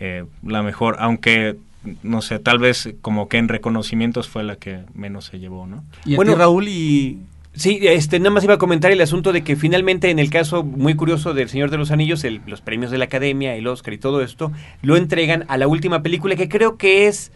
eh, 0.00 0.24
la 0.42 0.62
mejor, 0.62 0.96
aunque 0.98 1.56
no 2.02 2.22
sé, 2.22 2.38
tal 2.38 2.58
vez 2.58 2.94
como 3.02 3.28
que 3.28 3.36
en 3.36 3.48
reconocimientos 3.48 4.28
fue 4.28 4.42
la 4.42 4.56
que 4.56 4.84
menos 4.94 5.26
se 5.26 5.38
llevó, 5.38 5.66
¿no? 5.66 5.84
Y 6.06 6.16
bueno, 6.16 6.34
Raúl 6.34 6.68
y 6.68 7.18
Sí, 7.56 7.78
este, 7.82 8.18
nada 8.18 8.30
más 8.30 8.42
iba 8.42 8.54
a 8.54 8.58
comentar 8.58 8.90
el 8.90 9.00
asunto 9.00 9.32
de 9.32 9.44
que 9.44 9.54
finalmente 9.54 10.10
en 10.10 10.18
el 10.18 10.28
caso 10.28 10.64
muy 10.64 10.96
curioso 10.96 11.34
del 11.34 11.48
Señor 11.48 11.70
de 11.70 11.78
los 11.78 11.92
Anillos, 11.92 12.26
los 12.46 12.60
premios 12.60 12.90
de 12.90 12.98
la 12.98 13.04
Academia, 13.04 13.54
el 13.54 13.68
Oscar 13.68 13.94
y 13.94 13.98
todo 13.98 14.22
esto, 14.22 14.50
lo 14.82 14.96
entregan 14.96 15.44
a 15.46 15.56
la 15.56 15.68
última 15.68 16.02
película 16.02 16.34
que 16.34 16.48
creo 16.48 16.76
que 16.76 17.06
es 17.06 17.30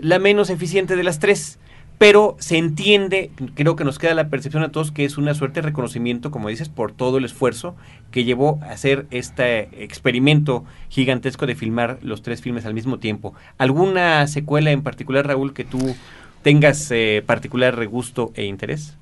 la 0.00 0.18
menos 0.18 0.50
eficiente 0.50 0.96
de 0.96 1.04
las 1.04 1.20
tres 1.20 1.60
pero 2.00 2.34
se 2.40 2.56
entiende, 2.56 3.30
creo 3.54 3.76
que 3.76 3.84
nos 3.84 3.98
queda 3.98 4.14
la 4.14 4.30
percepción 4.30 4.62
a 4.62 4.72
todos 4.72 4.90
que 4.90 5.04
es 5.04 5.18
una 5.18 5.34
suerte 5.34 5.60
de 5.60 5.66
reconocimiento, 5.66 6.30
como 6.30 6.48
dices, 6.48 6.70
por 6.70 6.92
todo 6.92 7.18
el 7.18 7.26
esfuerzo 7.26 7.76
que 8.10 8.24
llevó 8.24 8.58
a 8.62 8.70
hacer 8.70 9.04
este 9.10 9.68
experimento 9.84 10.64
gigantesco 10.88 11.44
de 11.44 11.54
filmar 11.54 11.98
los 12.00 12.22
tres 12.22 12.40
filmes 12.40 12.64
al 12.64 12.72
mismo 12.72 12.98
tiempo. 13.00 13.34
¿Alguna 13.58 14.26
secuela 14.28 14.70
en 14.70 14.80
particular, 14.80 15.26
Raúl, 15.26 15.52
que 15.52 15.64
tú 15.64 15.94
tengas 16.42 16.90
eh, 16.90 17.22
particular 17.26 17.76
regusto 17.76 18.32
e 18.34 18.46
interés? 18.46 18.94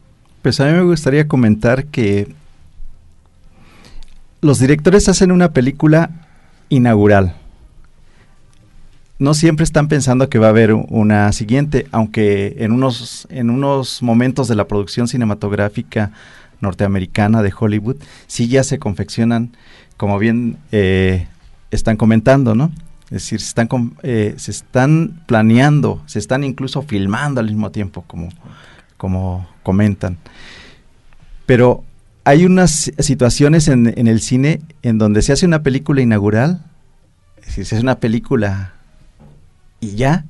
Pues 0.42 0.58
a 0.58 0.66
mí 0.66 0.72
me 0.72 0.82
gustaría 0.82 1.28
comentar 1.28 1.84
que 1.84 2.26
los 4.40 4.58
directores 4.58 5.08
hacen 5.08 5.30
una 5.30 5.52
película 5.52 6.10
inaugural 6.68 7.36
no 9.18 9.34
siempre 9.34 9.64
están 9.64 9.88
pensando 9.88 10.28
que 10.28 10.38
va 10.38 10.46
a 10.46 10.50
haber 10.50 10.72
una 10.72 11.32
siguiente, 11.32 11.86
aunque 11.90 12.56
en 12.58 12.72
unos, 12.72 13.26
en 13.30 13.50
unos 13.50 14.02
momentos 14.02 14.46
de 14.46 14.54
la 14.54 14.68
producción 14.68 15.08
cinematográfica 15.08 16.12
norteamericana 16.60 17.42
de 17.42 17.52
Hollywood 17.56 17.96
sí 18.26 18.48
ya 18.48 18.62
se 18.62 18.78
confeccionan, 18.78 19.56
como 19.96 20.18
bien 20.18 20.58
eh, 20.70 21.26
están 21.70 21.96
comentando, 21.96 22.54
¿no? 22.54 22.70
Es 23.06 23.22
decir, 23.22 23.40
se 23.40 23.48
están, 23.48 23.68
eh, 24.02 24.34
se 24.36 24.50
están 24.50 25.22
planeando, 25.26 26.02
se 26.06 26.18
están 26.18 26.44
incluso 26.44 26.82
filmando 26.82 27.40
al 27.40 27.46
mismo 27.46 27.70
tiempo, 27.70 28.04
como, 28.06 28.28
como 28.96 29.48
comentan. 29.62 30.18
Pero 31.46 31.82
hay 32.24 32.44
unas 32.44 32.92
situaciones 32.98 33.66
en, 33.68 33.94
en 33.96 34.06
el 34.06 34.20
cine 34.20 34.60
en 34.82 34.98
donde 34.98 35.22
se 35.22 35.32
hace 35.32 35.46
una 35.46 35.62
película 35.62 36.02
inaugural, 36.02 36.66
es 37.38 37.46
decir, 37.46 37.64
se 37.64 37.76
hace 37.76 37.82
una 37.82 37.98
película 37.98 38.74
y 39.80 39.96
ya. 39.96 40.24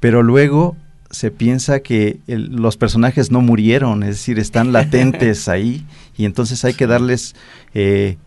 Pero 0.00 0.22
luego 0.22 0.76
se 1.14 1.30
piensa 1.30 1.80
que 1.80 2.18
los 2.26 2.76
personajes 2.76 3.30
no 3.30 3.40
murieron, 3.40 4.02
es 4.02 4.10
decir, 4.10 4.38
están 4.38 4.72
latentes 4.72 5.48
ahí 5.48 5.86
y 6.16 6.24
entonces 6.24 6.64
hay 6.64 6.74
que 6.74 6.86
darles 6.86 7.34
eh, 7.72 8.18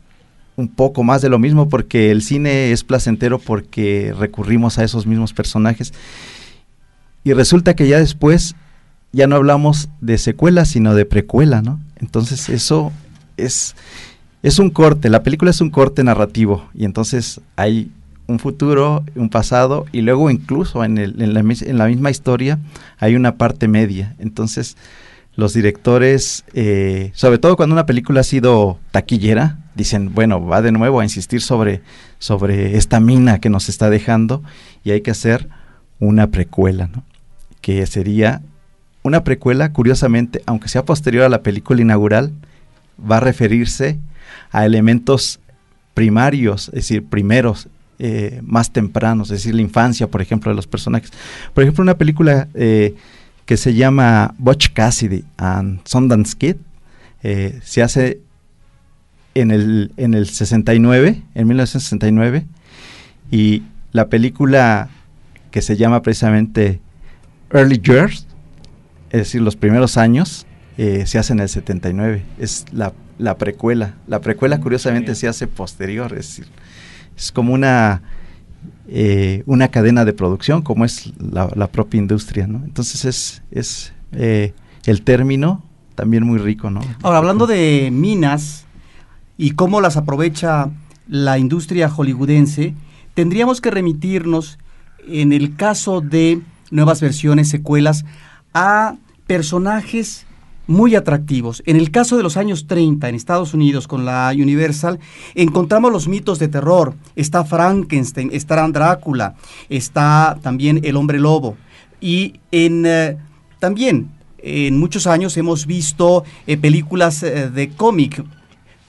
un 0.56 0.70
poco 0.70 1.04
más 1.04 1.22
de 1.22 1.30
lo 1.30 1.38
mismo 1.38 1.70
porque 1.70 2.12
el 2.12 2.22
cine 2.22 2.72
es 2.72 2.84
placentero 2.84 3.40
porque 3.40 4.14
recurrimos 4.18 4.78
a 4.78 4.84
esos 4.84 5.06
mismos 5.06 5.34
personajes 5.34 5.94
y 7.24 7.34
resulta 7.34 7.76
que 7.76 7.88
ya 7.88 8.00
después 8.00 8.56
ya 9.12 9.28
no 9.28 9.36
hablamos 9.36 9.90
de 10.02 10.18
secuela 10.18 10.66
sino 10.66 10.96
de 10.96 11.06
precuela, 11.06 11.62
¿no? 11.62 11.80
Entonces 11.98 12.50
eso 12.50 12.92
es 13.36 13.76
es 14.44 14.60
un 14.60 14.70
corte, 14.70 15.10
la 15.10 15.24
película 15.24 15.52
es 15.52 15.62
un 15.62 15.70
corte 15.70 16.04
narrativo 16.04 16.70
y 16.74 16.86
entonces 16.86 17.42
hay 17.56 17.92
un 18.28 18.40
futuro, 18.40 19.04
un 19.16 19.30
pasado 19.30 19.86
y 19.92 20.02
luego 20.02 20.30
incluso 20.30 20.84
en, 20.84 20.98
el, 20.98 21.22
en, 21.22 21.34
la, 21.34 21.40
en, 21.40 21.78
la, 21.78 21.88
misma 21.88 22.12
historia 22.12 22.60
hay 22.98 23.16
una 23.16 23.36
parte 23.36 23.68
media. 23.68 24.16
Entonces 24.20 24.78
los 25.36 25.54
directores, 25.54 26.44
eh, 26.54 27.12
sobre 27.14 27.38
todo 27.38 27.56
cuando 27.56 27.74
una 27.74 27.86
película 27.86 28.22
ha 28.22 28.24
sido 28.24 28.80
taquillera, 28.92 29.60
dicen, 29.76 30.14
bueno, 30.14 30.46
va 30.46 30.62
de 30.62 30.72
nuevo 30.72 31.00
a 31.00 31.04
insistir 31.04 31.42
sobre, 31.42 31.82
sobre 32.20 32.76
esta 32.76 33.00
mina 33.00 33.40
que 33.40 33.50
nos 33.50 33.70
está 33.70 33.90
dejando 33.90 34.44
y 34.84 34.92
hay 34.92 35.02
que 35.02 35.12
hacer 35.12 35.48
una 36.00 36.28
precuela, 36.28 36.88
¿no? 36.88 37.04
que 37.62 37.86
sería 37.86 38.42
una 39.04 39.24
precuela, 39.24 39.72
curiosamente, 39.72 40.42
aunque 40.46 40.68
sea 40.68 40.84
posterior 40.86 41.24
a 41.24 41.30
la 41.30 41.44
película 41.44 41.82
inaugural, 41.82 42.34
va 43.00 43.18
a 43.18 43.22
referirse 43.22 44.00
a 44.52 44.66
elementos 44.66 45.40
primarios, 45.94 46.70
es 46.70 46.74
decir, 46.74 47.06
primeros 47.06 47.70
eh, 48.00 48.42
más 48.44 48.72
tempranos, 48.72 49.32
es 49.32 49.40
decir, 49.40 49.56
la 49.56 49.62
infancia, 49.64 50.08
por 50.08 50.22
ejemplo, 50.22 50.52
de 50.52 50.56
los 50.56 50.68
personajes. 50.68 51.12
Por 51.56 51.64
ejemplo, 51.64 51.82
una 51.82 51.98
película 51.98 52.48
eh, 52.54 52.94
que 53.46 53.58
se 53.58 53.74
llama 53.74 54.36
Butch 54.38 54.72
Cassidy 54.72 55.24
and 55.38 55.80
Sundance 55.84 56.36
Kid, 56.38 56.58
eh, 57.24 57.60
se 57.64 57.82
hace 57.82 58.20
en 59.34 59.50
el, 59.50 59.94
en 59.98 60.14
el 60.14 60.28
69, 60.28 61.24
en 61.34 61.48
1969, 61.48 62.46
y 63.32 63.64
la 63.94 64.10
película 64.10 64.90
que 65.50 65.64
se 65.64 65.76
llama 65.76 66.04
precisamente 66.04 66.80
Early 67.52 67.82
Years, 67.84 68.28
es 69.10 69.20
decir, 69.20 69.42
los 69.42 69.56
primeros 69.56 69.98
años, 69.98 70.46
se 70.78 71.18
hace 71.18 71.34
en 71.34 71.40
el 71.40 71.50
79, 71.50 72.22
es 72.38 72.66
la, 72.72 72.94
la 73.18 73.40
precuela. 73.40 73.96
La 74.06 74.22
precuela 74.22 74.60
curiosamente 74.60 75.16
se 75.16 75.28
hace 75.28 75.48
posterior, 75.48 76.12
es 76.12 76.28
decir, 76.28 76.48
es 77.18 77.32
como 77.32 77.54
una, 77.54 78.02
eh, 78.88 79.44
una 79.48 79.70
cadena 79.70 80.06
de 80.06 80.14
producción, 80.14 80.62
como 80.62 80.86
es 80.86 81.12
la, 81.20 81.68
propia 81.68 81.98
industria, 81.98 82.48
¿no? 82.48 82.64
Entonces 82.64 83.06
es, 83.06 83.42
es 83.52 83.94
eh, 84.12 84.54
el 84.86 85.02
término 85.02 85.64
también 85.96 86.24
muy 86.24 86.38
rico, 86.38 86.70
¿no? 86.70 86.82
Ahora, 87.02 87.18
hablando 87.18 87.48
de 87.48 87.90
minas 87.92 88.66
y 89.36 89.52
cómo 89.52 89.82
las 89.82 89.98
aprovecha 89.98 90.70
la 91.08 91.40
industria 91.40 91.90
hollywoodense, 91.90 92.76
tendríamos 93.16 93.62
que 93.62 93.72
remitirnos, 93.72 94.60
en 95.08 95.34
el 95.34 95.56
caso 95.56 96.02
de 96.02 96.42
nuevas 96.70 97.02
versiones, 97.02 97.50
secuelas, 97.50 98.06
a 98.54 98.96
personajes 99.26 100.27
muy 100.68 100.96
atractivos. 100.96 101.64
En 101.66 101.78
el 101.78 101.92
caso 101.92 102.18
de 102.18 102.24
los 102.24 102.38
años 102.38 102.68
30 102.68 103.10
en 103.10 103.16
Estados 103.16 103.54
Unidos 103.54 103.88
con 103.88 104.06
la 104.06 104.32
Universal, 104.34 105.00
encontramos 105.34 105.92
los 105.92 106.08
mitos 106.08 106.40
de 106.40 106.50
terror. 106.50 106.94
Está 107.16 107.46
Frankenstein, 107.46 108.30
está 108.32 108.68
Drácula, 108.68 109.36
está 109.70 110.38
también 110.42 110.82
el 110.84 110.98
hombre 110.98 111.20
lobo. 111.20 111.56
Y 112.02 112.40
en, 112.52 112.86
eh, 112.86 113.18
también 113.60 114.12
en 114.40 114.78
muchos 114.78 115.08
años 115.08 115.36
hemos 115.38 115.66
visto 115.66 116.24
eh, 116.46 116.58
películas 116.58 117.24
eh, 117.24 117.50
de 117.50 117.70
cómic, 117.70 118.24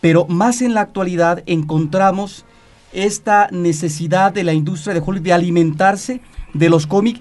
pero 0.01 0.27
más 0.27 0.63
en 0.63 0.75
la 0.75 0.83
actualidad 0.83 1.43
encontramos 1.47 2.45
esta 2.93 3.49
necesidad 3.51 4.33
de 4.33 4.45
la 4.45 4.53
industria 4.53 4.95
de 4.95 5.01
Hollywood 5.01 5.25
de 5.25 5.33
alimentarse 5.33 6.21
de 6.55 6.71
los 6.71 6.87
cómics 6.87 7.21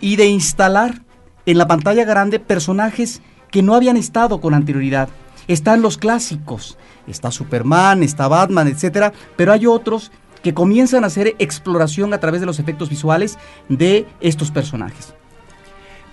y 0.00 0.16
de 0.16 0.26
instalar 0.26 1.02
en 1.46 1.58
la 1.58 1.66
pantalla 1.66 2.04
grande 2.04 2.38
personajes 2.38 3.22
que 3.56 3.62
no 3.62 3.74
habían 3.74 3.96
estado 3.96 4.38
con 4.38 4.52
anterioridad. 4.52 5.08
Están 5.48 5.80
los 5.80 5.96
clásicos, 5.96 6.76
está 7.06 7.30
Superman, 7.30 8.02
está 8.02 8.28
Batman, 8.28 8.68
etcétera, 8.68 9.14
pero 9.34 9.50
hay 9.50 9.64
otros 9.64 10.12
que 10.42 10.52
comienzan 10.52 11.04
a 11.04 11.06
hacer 11.06 11.34
exploración 11.38 12.12
a 12.12 12.20
través 12.20 12.40
de 12.40 12.46
los 12.46 12.58
efectos 12.58 12.90
visuales 12.90 13.38
de 13.70 14.04
estos 14.20 14.50
personajes. 14.50 15.14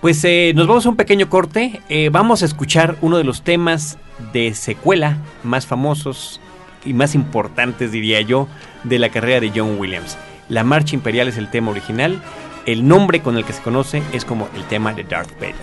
Pues 0.00 0.24
eh, 0.24 0.54
nos 0.56 0.66
vamos 0.66 0.86
a 0.86 0.88
un 0.88 0.96
pequeño 0.96 1.28
corte. 1.28 1.82
Eh, 1.90 2.08
vamos 2.10 2.40
a 2.40 2.46
escuchar 2.46 2.96
uno 3.02 3.18
de 3.18 3.24
los 3.24 3.42
temas 3.42 3.98
de 4.32 4.54
secuela 4.54 5.18
más 5.42 5.66
famosos 5.66 6.40
y 6.82 6.94
más 6.94 7.14
importantes, 7.14 7.92
diría 7.92 8.22
yo, 8.22 8.48
de 8.84 8.98
la 8.98 9.10
carrera 9.10 9.40
de 9.40 9.52
John 9.54 9.78
Williams. 9.78 10.16
La 10.48 10.64
Marcha 10.64 10.94
Imperial 10.94 11.28
es 11.28 11.36
el 11.36 11.50
tema 11.50 11.72
original 11.72 12.22
el 12.66 12.88
nombre 12.88 13.20
con 13.20 13.36
el 13.36 13.44
que 13.44 13.52
se 13.52 13.62
conoce 13.62 14.02
es 14.12 14.24
como 14.24 14.48
el 14.54 14.64
tema 14.64 14.92
de 14.94 15.04
Darth 15.04 15.32
Vader. 15.38 15.54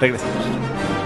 Regresamos. 0.00 1.05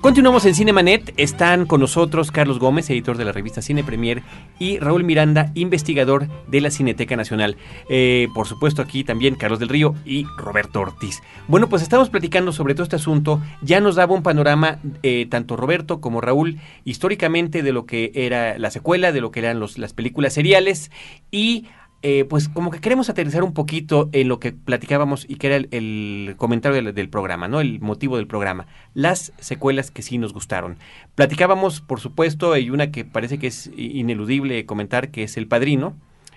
Continuamos 0.00 0.46
en 0.46 0.54
Cinemanet. 0.54 1.12
Están 1.16 1.66
con 1.66 1.80
nosotros 1.80 2.30
Carlos 2.30 2.60
Gómez, 2.60 2.88
editor 2.90 3.16
de 3.16 3.24
la 3.24 3.32
revista 3.32 3.60
Cine 3.60 3.82
Premier, 3.82 4.22
y 4.56 4.78
Raúl 4.78 5.02
Miranda, 5.02 5.50
investigador 5.54 6.28
de 6.46 6.60
la 6.60 6.70
Cineteca 6.70 7.16
Nacional. 7.16 7.56
Eh, 7.88 8.28
por 8.32 8.46
supuesto, 8.46 8.82
aquí 8.82 9.02
también 9.02 9.34
Carlos 9.34 9.58
del 9.58 9.68
Río 9.68 9.96
y 10.04 10.24
Roberto 10.38 10.78
Ortiz. 10.78 11.22
Bueno, 11.48 11.68
pues 11.68 11.82
estamos 11.82 12.08
platicando 12.08 12.52
sobre 12.52 12.74
todo 12.74 12.84
este 12.84 12.94
asunto. 12.94 13.42
Ya 13.62 13.80
nos 13.80 13.96
daba 13.96 14.14
un 14.14 14.22
panorama, 14.22 14.78
eh, 15.02 15.26
tanto 15.28 15.56
Roberto 15.56 16.00
como 16.00 16.20
Raúl, 16.20 16.60
históricamente 16.84 17.64
de 17.64 17.72
lo 17.72 17.84
que 17.84 18.12
era 18.14 18.60
la 18.60 18.70
secuela, 18.70 19.10
de 19.10 19.20
lo 19.20 19.32
que 19.32 19.40
eran 19.40 19.58
los, 19.58 19.76
las 19.76 19.92
películas 19.92 20.34
seriales 20.34 20.92
y 21.32 21.66
eh, 22.02 22.24
pues 22.28 22.48
como 22.48 22.70
que 22.70 22.80
queremos 22.80 23.08
aterrizar 23.08 23.42
un 23.42 23.54
poquito 23.54 24.10
en 24.12 24.28
lo 24.28 24.38
que 24.38 24.52
platicábamos 24.52 25.24
y 25.28 25.36
que 25.36 25.46
era 25.46 25.56
el, 25.56 26.34
comentario 26.36 26.82
del, 26.82 26.94
del, 26.94 27.08
programa, 27.08 27.48
¿no? 27.48 27.60
El 27.60 27.80
motivo 27.80 28.16
del 28.16 28.26
programa. 28.26 28.66
Las 28.94 29.32
secuelas 29.38 29.90
que 29.90 30.02
sí 30.02 30.18
nos 30.18 30.32
gustaron. 30.32 30.78
Platicábamos, 31.14 31.80
por 31.80 32.00
supuesto, 32.00 32.52
hay 32.52 32.70
una 32.70 32.90
que 32.90 33.04
parece 33.04 33.38
que 33.38 33.46
es 33.46 33.70
ineludible 33.76 34.66
comentar, 34.66 35.10
que 35.10 35.22
es 35.22 35.36
El 35.36 35.48
Padrino. 35.48 35.96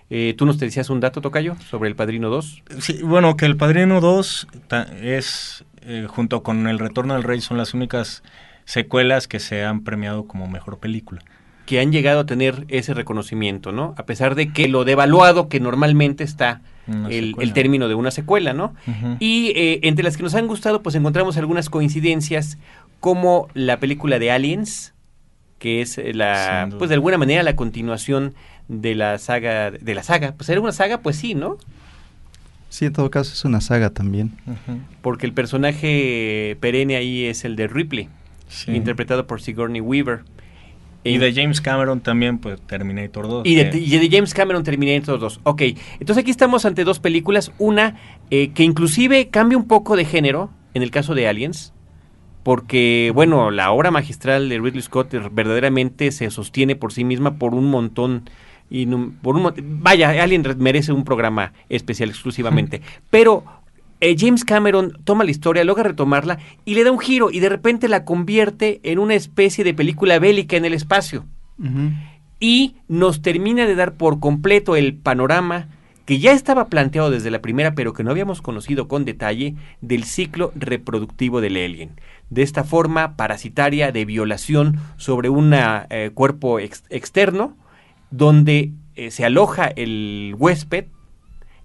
Eh, 0.10 0.34
Tú 0.38 0.46
nos 0.46 0.58
te 0.58 0.66
decías 0.66 0.90
un 0.90 1.02
dato, 1.02 1.22
Tocayo, 1.22 1.56
sobre 1.70 1.90
El 1.90 1.96
Padrino 1.96 2.30
2. 2.30 2.64
Sí, 2.80 3.04
bueno, 3.04 3.36
que 3.36 3.46
El 3.46 3.58
Padrino 3.58 4.02
2 4.02 4.48
es, 5.02 5.66
eh, 5.82 6.08
junto 6.10 6.42
con 6.42 6.68
El 6.68 6.80
Retorno 6.80 7.14
del 7.14 7.24
Rey, 7.24 7.42
son 7.42 7.58
las 7.58 7.74
únicas 7.74 8.24
secuelas 8.66 9.28
que 9.28 9.40
se 9.40 9.64
han 9.64 9.84
premiado 9.84 10.26
como 10.26 10.48
mejor 10.48 10.80
película 10.80 11.22
que 11.70 11.80
han 11.80 11.92
llegado 11.92 12.22
a 12.22 12.26
tener 12.26 12.66
ese 12.70 12.96
reconocimiento, 12.96 13.72
¿no? 13.72 13.94
A 13.96 14.08
pesar 14.08 14.34
de 14.34 14.52
que 14.52 14.68
lo 14.68 14.86
devaluado 14.86 15.50
que 15.50 15.60
normalmente 15.60 16.24
está 16.24 16.62
el, 17.12 17.36
el, 17.38 17.54
término 17.54 17.88
de 17.88 17.94
una 17.94 18.10
secuela, 18.10 18.54
¿no? 18.54 18.74
Uh 18.88 18.92
-huh. 18.92 19.18
Y 19.20 19.52
eh, 19.56 19.80
entre 19.84 20.04
las 20.04 20.18
que 20.18 20.24
nos 20.24 20.34
han 20.34 20.48
gustado, 20.48 20.82
pues 20.82 20.96
encontramos 20.96 21.38
algunas 21.38 21.70
coincidencias, 21.70 22.58
como 23.00 23.50
la 23.54 23.78
película 23.78 24.18
de 24.18 24.32
Aliens, 24.32 24.96
que 25.60 25.84
es 25.84 26.02
la, 26.16 26.70
pues 26.80 26.90
de 26.90 26.96
alguna 26.96 27.20
manera 27.20 27.44
la 27.44 27.56
continuación 27.56 28.34
de 28.68 28.96
la 28.96 29.20
saga, 29.20 29.70
de 29.70 29.94
la 29.94 30.02
saga. 30.02 30.34
Pues 30.36 30.50
era 30.50 30.60
una 30.62 30.72
saga, 30.72 31.02
pues 31.02 31.18
sí, 31.18 31.36
¿no? 31.36 31.58
Sí, 32.70 32.86
en 32.86 32.94
todo 32.94 33.12
caso 33.12 33.32
es 33.32 33.46
una 33.46 33.62
saga 33.62 33.92
también. 33.92 34.32
Uh 34.48 34.54
-huh. 34.54 34.80
Porque 35.04 35.28
el 35.28 35.34
personaje 35.34 36.58
perenne 36.62 36.96
ahí 36.96 37.26
es 37.26 37.46
el 37.46 37.56
de 37.56 37.68
Ripley, 37.68 38.10
sí. 38.48 38.72
interpretado 38.72 39.28
por 39.28 39.40
Sigourney 39.40 39.82
Weaver. 39.82 40.22
Y 41.04 41.18
de 41.18 41.34
James 41.34 41.62
Cameron 41.62 42.02
también, 42.02 42.40
pues 42.40 42.62
Terminator 42.62 43.28
2. 43.28 43.46
Y 43.46 43.56
de, 43.56 43.78
y 43.78 43.98
de, 43.98 44.10
James 44.10 44.34
Cameron 44.34 44.64
Terminator 44.64 45.20
2. 45.20 45.42
Ok, 45.44 45.62
entonces 46.00 46.18
aquí 46.18 46.32
estamos 46.32 46.66
ante 46.66 46.84
dos 46.84 47.00
películas. 47.00 47.52
Una 47.58 47.96
eh, 48.30 48.52
que 48.54 48.64
inclusive 48.64 49.30
cambia 49.30 49.58
un 49.58 49.68
poco 49.68 49.96
de 49.96 50.06
género, 50.06 50.50
en 50.74 50.84
el 50.84 50.92
caso 50.92 51.16
de 51.16 51.28
Aliens. 51.28 51.74
Porque, 52.44 53.12
bueno, 53.14 53.52
la 53.52 53.72
obra 53.72 53.92
magistral 53.92 54.50
de 54.50 54.60
Ridley 54.60 54.82
Scott 54.82 55.14
verdaderamente 55.32 56.12
se 56.12 56.30
sostiene 56.32 56.76
por 56.76 56.94
sí 56.94 57.04
misma 57.04 57.38
por 57.38 57.54
un 57.54 57.70
montón. 57.70 58.30
Y 58.70 58.86
por 58.86 59.36
un, 59.36 59.54
vaya, 59.82 60.22
Alien 60.22 60.44
merece 60.58 60.92
un 60.92 61.04
programa 61.04 61.54
especial 61.70 62.10
exclusivamente. 62.10 62.82
Pero 63.10 63.44
eh, 64.02 64.16
James 64.18 64.46
Cameron 64.46 64.94
toma 65.04 65.24
la 65.24 65.32
historia, 65.32 65.64
logra 65.64 65.84
retomarla 65.84 66.40
y 66.66 66.76
le 66.76 66.84
da 66.84 66.92
un 66.92 67.00
giro 67.00 67.32
y 67.32 67.40
de 67.40 67.50
repente 67.50 67.88
la 67.88 68.06
convierte 68.06 68.80
en 68.84 69.00
una 69.00 69.16
especie 69.16 69.64
de 69.64 69.74
película 69.74 70.20
bélica 70.20 70.56
en 70.56 70.66
el 70.66 70.74
espacio. 70.74 71.26
Uh 71.58 71.64
-huh. 71.66 71.94
Y 72.40 72.76
nos 72.88 73.22
termina 73.22 73.66
de 73.66 73.76
dar 73.76 73.96
por 73.96 74.20
completo 74.20 74.76
el 74.76 74.96
panorama 74.96 75.68
que 76.10 76.18
ya 76.18 76.32
estaba 76.32 76.70
planteado 76.70 77.12
desde 77.12 77.30
la 77.30 77.40
primera, 77.40 77.76
pero 77.76 77.94
que 77.94 78.04
no 78.04 78.10
habíamos 78.10 78.42
conocido 78.42 78.88
con 78.88 79.06
detalle, 79.06 79.54
del 79.82 80.06
ciclo 80.06 80.52
reproductivo 80.56 81.40
del 81.40 81.56
alien. 81.56 81.92
De 82.32 82.42
esta 82.42 82.64
forma 82.64 83.16
parasitaria 83.16 83.92
de 83.92 84.06
violación 84.06 84.80
sobre 84.98 85.30
un 85.30 85.54
eh, 85.54 86.10
cuerpo 86.16 86.58
ex 86.58 86.84
externo, 86.90 87.56
donde 88.10 88.72
eh, 88.96 89.12
se 89.12 89.24
aloja 89.24 89.68
el 89.68 90.34
huésped 90.40 90.86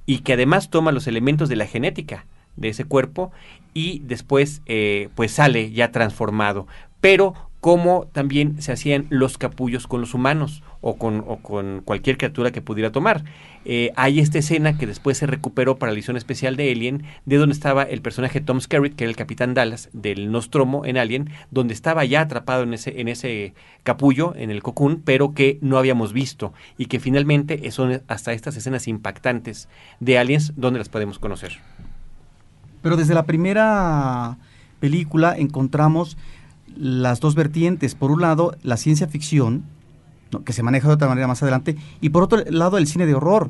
y 0.06 0.18
que 0.18 0.34
además 0.34 0.70
toma 0.70 0.92
los 0.92 1.06
elementos 1.06 1.48
de 1.48 1.56
la 1.56 1.66
genética 1.66 2.26
de 2.56 2.68
ese 2.68 2.84
cuerpo 2.84 3.32
y 3.72 4.00
después 4.00 4.62
eh, 4.66 5.08
pues 5.14 5.32
sale 5.32 5.72
ya 5.72 5.90
transformado, 5.90 6.66
pero 7.00 7.34
cómo 7.60 8.06
también 8.12 8.60
se 8.60 8.72
hacían 8.72 9.06
los 9.08 9.38
capullos 9.38 9.86
con 9.86 10.00
los 10.00 10.14
humanos 10.14 10.62
o 10.86 10.96
con, 10.96 11.24
o 11.26 11.38
con 11.38 11.80
cualquier 11.82 12.18
criatura 12.18 12.52
que 12.52 12.60
pudiera 12.60 12.92
tomar. 12.92 13.24
Eh, 13.64 13.90
hay 13.96 14.20
esta 14.20 14.38
escena 14.38 14.76
que 14.76 14.86
después 14.86 15.16
se 15.16 15.26
recuperó 15.26 15.78
para 15.78 15.90
la 15.90 15.96
edición 15.96 16.18
especial 16.18 16.56
de 16.56 16.70
Alien, 16.70 17.04
de 17.24 17.38
donde 17.38 17.54
estaba 17.54 17.84
el 17.84 18.02
personaje 18.02 18.42
Tom 18.42 18.60
Skerritt, 18.60 18.94
que 18.94 19.04
era 19.04 19.10
el 19.10 19.16
capitán 19.16 19.54
Dallas 19.54 19.88
del 19.94 20.30
Nostromo 20.30 20.84
en 20.84 20.98
Alien, 20.98 21.30
donde 21.50 21.72
estaba 21.72 22.04
ya 22.04 22.20
atrapado 22.20 22.64
en 22.64 22.74
ese, 22.74 23.00
en 23.00 23.08
ese 23.08 23.54
capullo, 23.82 24.34
en 24.36 24.50
el 24.50 24.62
cocoon, 24.62 25.00
pero 25.02 25.32
que 25.32 25.58
no 25.62 25.78
habíamos 25.78 26.12
visto 26.12 26.52
y 26.76 26.84
que 26.84 27.00
finalmente 27.00 27.70
son 27.70 28.02
hasta 28.06 28.34
estas 28.34 28.54
escenas 28.54 28.86
impactantes 28.86 29.70
de 30.00 30.18
Aliens 30.18 30.52
donde 30.54 30.80
las 30.80 30.90
podemos 30.90 31.18
conocer. 31.18 31.60
Pero 32.82 32.98
desde 32.98 33.14
la 33.14 33.24
primera 33.24 34.36
película 34.80 35.34
encontramos 35.34 36.18
las 36.76 37.20
dos 37.20 37.34
vertientes. 37.34 37.94
Por 37.94 38.10
un 38.10 38.20
lado, 38.20 38.54
la 38.62 38.76
ciencia 38.76 39.06
ficción, 39.06 39.64
¿no? 40.34 40.44
que 40.44 40.52
se 40.52 40.62
maneja 40.62 40.88
de 40.88 40.94
otra 40.94 41.08
manera 41.08 41.26
más 41.26 41.42
adelante, 41.42 41.76
y 42.00 42.10
por 42.10 42.22
otro 42.22 42.42
lado, 42.50 42.78
el 42.78 42.86
cine 42.86 43.06
de 43.06 43.14
horror. 43.14 43.48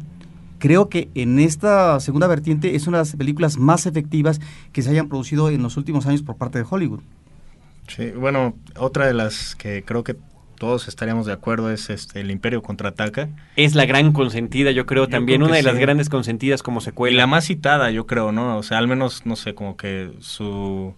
Creo 0.58 0.88
que 0.88 1.10
en 1.14 1.40
esta 1.40 1.98
segunda 2.00 2.26
vertiente 2.26 2.74
es 2.74 2.86
una 2.86 2.98
de 2.98 3.02
las 3.02 3.16
películas 3.16 3.58
más 3.58 3.84
efectivas 3.86 4.40
que 4.72 4.80
se 4.82 4.90
hayan 4.90 5.08
producido 5.08 5.50
en 5.50 5.62
los 5.62 5.76
últimos 5.76 6.06
años 6.06 6.22
por 6.22 6.36
parte 6.36 6.58
de 6.58 6.64
Hollywood. 6.68 7.00
Sí, 7.88 8.12
bueno, 8.12 8.54
otra 8.78 9.06
de 9.06 9.12
las 9.12 9.56
que 9.56 9.82
creo 9.84 10.04
que 10.04 10.16
todos 10.58 10.88
estaríamos 10.88 11.26
de 11.26 11.32
acuerdo 11.32 11.70
es 11.70 11.90
este 11.90 12.20
El 12.20 12.30
Imperio 12.30 12.62
contraataca. 12.62 13.28
Es 13.56 13.74
la 13.74 13.84
gran 13.84 14.12
consentida, 14.12 14.70
yo 14.70 14.86
creo, 14.86 15.04
Yo 15.04 15.10
también 15.10 15.40
creo 15.40 15.48
una 15.48 15.56
de 15.56 15.62
las 15.62 15.76
grandes 15.76 16.08
consentidas 16.08 16.62
como 16.62 16.80
Y 16.80 16.84
secuela. 16.84 17.16
la 17.18 17.26
más 17.26 17.44
citada, 17.44 17.90
yo 17.90 18.06
creo, 18.06 18.32
¿no? 18.32 18.56
O 18.56 18.62
sea, 18.62 18.78
al 18.78 18.88
menos, 18.88 19.26
no 19.26 19.36
sé, 19.36 19.54
como 19.54 19.76
que 19.76 20.12
su... 20.20 20.94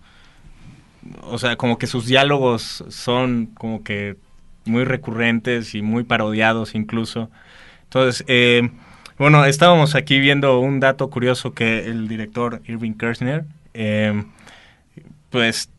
O 1.23 1.39
sea, 1.39 1.57
como 1.57 1.79
que 1.79 1.87
sus 1.87 2.07
diálogos 2.07 2.85
son 2.89 3.47
como 3.47 3.83
que 3.83 4.17
muy 4.67 4.85
recurrentes 4.85 5.75
y 5.75 5.83
muy 5.83 6.05
parodiados 6.05 6.75
incluso. 6.75 7.31
Entonces, 7.85 8.25
eh, 8.29 8.71
bueno, 9.19 9.45
estábamos 9.45 9.95
aquí 9.95 10.19
viendo 10.21 10.59
un 10.61 10.81
dato 10.81 11.09
curioso 11.09 11.55
que 11.55 11.87
el 11.87 12.09
director 12.09 12.61
Irving 12.67 12.93
Kershner, 12.95 13.45
eh, 13.75 14.25
pues 15.31 15.71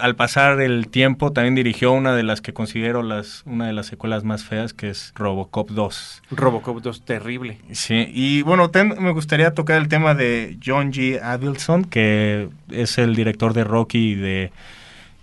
al 0.00 0.16
pasar 0.16 0.60
el 0.60 0.88
tiempo 0.88 1.32
también 1.32 1.54
dirigió 1.54 1.92
una 1.92 2.14
de 2.14 2.22
las 2.22 2.40
que 2.40 2.52
considero 2.54 3.02
las 3.02 3.42
una 3.44 3.66
de 3.66 3.72
las 3.74 3.86
secuelas 3.86 4.24
más 4.24 4.42
feas 4.44 4.72
que 4.72 4.88
es 4.88 5.12
Robocop 5.14 5.70
2. 5.70 6.22
Robocop 6.30 6.80
2, 6.80 7.04
terrible. 7.04 7.58
Sí, 7.72 8.08
y 8.14 8.42
bueno, 8.42 8.70
ten- 8.70 8.94
me 9.00 9.10
gustaría 9.12 9.52
tocar 9.52 9.76
el 9.80 9.88
tema 9.88 10.14
de 10.14 10.56
John 10.64 10.92
G. 10.92 11.20
Avildsen, 11.22 11.84
que 11.84 12.48
es 12.70 12.96
el 12.98 13.14
director 13.14 13.52
de 13.52 13.64
Rocky 13.64 14.12
y 14.12 14.14
de, 14.14 14.52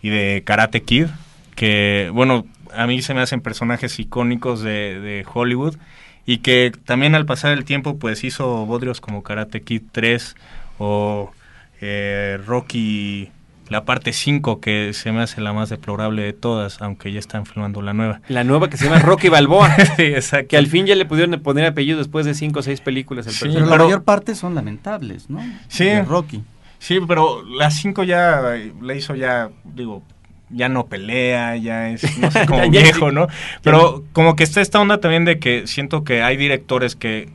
y 0.01 0.09
de 0.09 0.43
Karate 0.45 0.83
Kid, 0.83 1.07
que, 1.55 2.09
bueno, 2.13 2.45
a 2.75 2.87
mí 2.87 3.01
se 3.01 3.13
me 3.13 3.21
hacen 3.21 3.41
personajes 3.41 3.99
icónicos 3.99 4.61
de, 4.61 4.99
de 4.99 5.25
Hollywood 5.31 5.75
y 6.25 6.37
que 6.39 6.71
también 6.85 7.15
al 7.15 7.25
pasar 7.25 7.51
el 7.53 7.65
tiempo 7.65 7.97
pues 7.97 8.23
hizo 8.23 8.65
bodrios 8.65 9.01
como 9.01 9.23
Karate 9.23 9.61
Kid 9.61 9.81
3 9.91 10.35
o 10.77 11.31
eh, 11.81 12.39
Rocky, 12.45 13.31
la 13.69 13.85
parte 13.85 14.13
5, 14.13 14.59
que 14.59 14.91
se 14.93 15.11
me 15.11 15.21
hace 15.21 15.41
la 15.41 15.53
más 15.53 15.69
deplorable 15.69 16.21
de 16.21 16.33
todas, 16.33 16.81
aunque 16.81 17.11
ya 17.11 17.19
están 17.19 17.45
filmando 17.45 17.81
la 17.81 17.93
nueva. 17.93 18.21
La 18.27 18.43
nueva 18.43 18.69
que 18.69 18.77
se 18.77 18.85
llama 18.85 18.99
Rocky 18.99 19.29
Balboa, 19.29 19.73
Sí, 19.97 20.03
exacto. 20.03 20.47
que 20.49 20.57
al 20.57 20.67
fin 20.67 20.85
ya 20.85 20.95
le 20.95 21.05
pudieron 21.05 21.39
poner 21.41 21.65
apellido 21.65 21.97
después 21.97 22.25
de 22.25 22.33
cinco 22.33 22.59
o 22.59 22.63
seis 22.63 22.81
películas. 22.81 23.27
al 23.27 23.33
Sí, 23.33 23.45
Pero 23.53 23.65
la 23.65 23.71
pero- 23.71 23.83
mayor 23.85 24.03
parte 24.03 24.35
son 24.35 24.53
lamentables, 24.55 25.29
¿no? 25.29 25.39
Sí. 25.69 25.85
De 25.85 26.03
Rocky. 26.03 26.43
Sí, 26.79 26.97
pero 27.07 27.43
la 27.45 27.69
5 27.69 28.03
ya 28.03 28.55
eh, 28.55 28.73
la 28.81 28.95
hizo 28.95 29.13
ya, 29.13 29.49
digo, 29.63 30.01
ya 30.53 30.69
no 30.69 30.87
pelea, 30.87 31.55
ya 31.57 31.89
es, 31.89 32.17
no 32.19 32.29
sé, 32.31 32.45
como 32.47 32.69
viejo. 32.69 33.11
¿no? 33.11 33.27
Pero 33.63 34.03
como 34.13 34.35
que 34.35 34.43
está 34.43 34.61
esta 34.61 34.79
onda 34.79 34.99
también 34.99 35.25
de 35.25 35.39
que 35.39 35.67
siento 35.67 36.03
que 36.03 36.21
hay 36.23 36.37
directores 36.37 36.95
que 36.95 37.29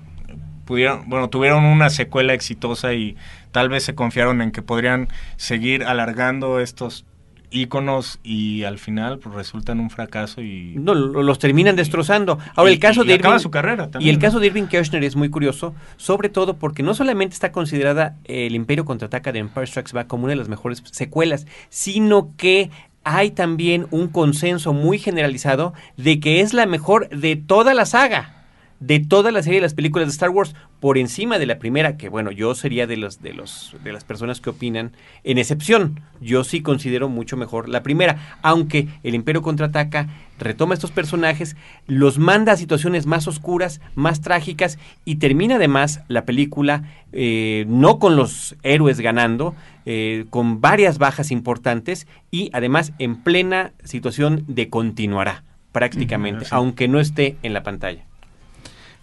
pudieron, 0.65 1.09
bueno, 1.09 1.29
tuvieron 1.31 1.65
una 1.65 1.91
secuela 1.91 2.35
exitosa 2.35 2.93
y 2.95 3.17
tal 3.53 3.69
vez 3.69 3.85
se 3.85 3.95
confiaron 3.95 4.43
en 4.43 4.51
que 4.51 4.63
podrían 4.63 5.09
seguir 5.37 5.85
alargando 5.85 6.61
estos 6.61 7.05
íconos 7.53 8.19
y 8.25 8.65
al 8.65 8.79
final 8.79 9.19
pues 9.21 9.35
resultan 9.35 9.79
un 9.79 9.89
fracaso 9.89 10.43
y 10.43 10.75
No, 10.77 10.95
lo- 10.95 11.23
los 11.23 11.39
terminan 11.39 11.77
destrozando. 11.77 12.39
Ahora, 12.57 12.71
y- 12.71 12.75
el 12.75 12.81
caso 12.81 13.05
y 13.05 13.07
de 13.07 13.15
acaba 13.15 13.35
Irving, 13.37 13.43
su 13.45 13.51
carrera 13.53 13.85
y 13.85 13.91
también, 13.93 14.11
el 14.11 14.17
¿no? 14.21 14.21
caso 14.27 14.41
de 14.41 14.49
Irving 14.49 14.67
Kirchner 14.67 15.05
es 15.05 15.15
muy 15.15 15.31
curioso, 15.31 15.73
sobre 15.97 16.29
todo 16.29 16.57
porque 16.57 16.83
no 16.83 16.93
solamente 16.93 17.35
está 17.35 17.53
considerada 17.53 18.17
el 18.25 18.55
Imperio 18.57 18.85
contraataca 18.85 19.31
de 19.31 19.39
Empire 19.39 19.67
Strikes 19.69 19.93
Back 19.93 20.09
como 20.09 20.25
una 20.25 20.33
de 20.33 20.37
las 20.37 20.49
mejores 20.49 20.83
secuelas, 20.91 21.47
sino 21.71 22.33
que 22.37 22.71
hay 23.07 23.31
también 23.31 23.87
un 23.93 24.09
consenso 24.09 24.73
muy 24.73 24.99
generalizado 24.99 25.75
de 25.97 26.19
que 26.19 26.41
es 26.41 26.53
la 26.53 26.67
mejor 26.67 27.09
de 27.11 27.37
toda 27.37 27.73
la 27.73 27.87
saga. 27.87 28.33
De 28.81 28.99
toda 28.99 29.31
la 29.31 29.45
serie 29.45 29.61
de 29.61 29.63
las 29.63 29.75
películas 29.75 30.09
de 30.09 30.13
Star 30.13 30.31
Wars, 30.31 30.57
por 30.81 30.99
encima 30.99 31.39
de 31.39 31.47
la 31.47 31.59
primera, 31.59 31.97
que 31.97 32.09
bueno, 32.09 32.33
yo 32.33 32.55
sería 32.57 32.89
de 32.89 32.97
los 32.97 33.23
de 33.23 33.33
los 33.33 33.75
de 33.85 33.93
las 33.93 34.03
personas 34.03 34.41
que 34.41 34.51
opinan, 34.51 34.91
en 35.23 35.39
excepción, 35.39 36.01
yo 36.21 36.43
sí 36.43 36.63
considero 36.63 37.09
mucho 37.09 37.37
mejor 37.37 37.69
la 37.69 37.85
primera, 37.85 38.39
aunque 38.43 38.89
el 39.05 39.15
Imperio 39.15 39.41
contraataca, 39.41 40.09
retoma 40.39 40.75
estos 40.75 40.91
personajes, 40.91 41.57
los 41.87 42.19
manda 42.19 42.53
a 42.53 42.57
situaciones 42.57 43.07
más 43.07 43.27
oscuras, 43.27 43.81
más 43.95 44.21
trágicas, 44.21 44.79
y 45.05 45.17
termina 45.17 45.57
además 45.57 46.01
la 46.09 46.25
película 46.25 46.85
eh, 47.13 47.65
no 47.69 47.99
con 47.99 48.17
los 48.17 48.57
héroes 48.63 49.01
ganando, 49.01 49.55
eh, 49.85 50.27
con 50.31 50.61
varias 50.61 50.99
bajas 50.99 51.31
importantes, 51.31 52.07
y 52.31 52.51
además 52.53 52.93
en 52.99 53.17
plena 53.17 53.73
situación 53.85 54.45
de 54.47 54.69
continuará, 54.69 55.45
prácticamente, 55.73 56.45
sí. 56.45 56.51
aunque 56.53 56.89
no 56.89 57.01
esté 57.01 57.37
en 57.43 57.53
la 57.53 57.63
pantalla. 57.63 58.05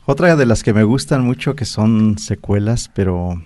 Otra 0.05 0.35
de 0.35 0.45
las 0.45 0.63
que 0.63 0.73
me 0.73 0.83
gustan 0.83 1.23
mucho 1.23 1.55
que 1.55 1.65
son 1.65 2.17
secuelas, 2.17 2.91
pero 2.93 3.41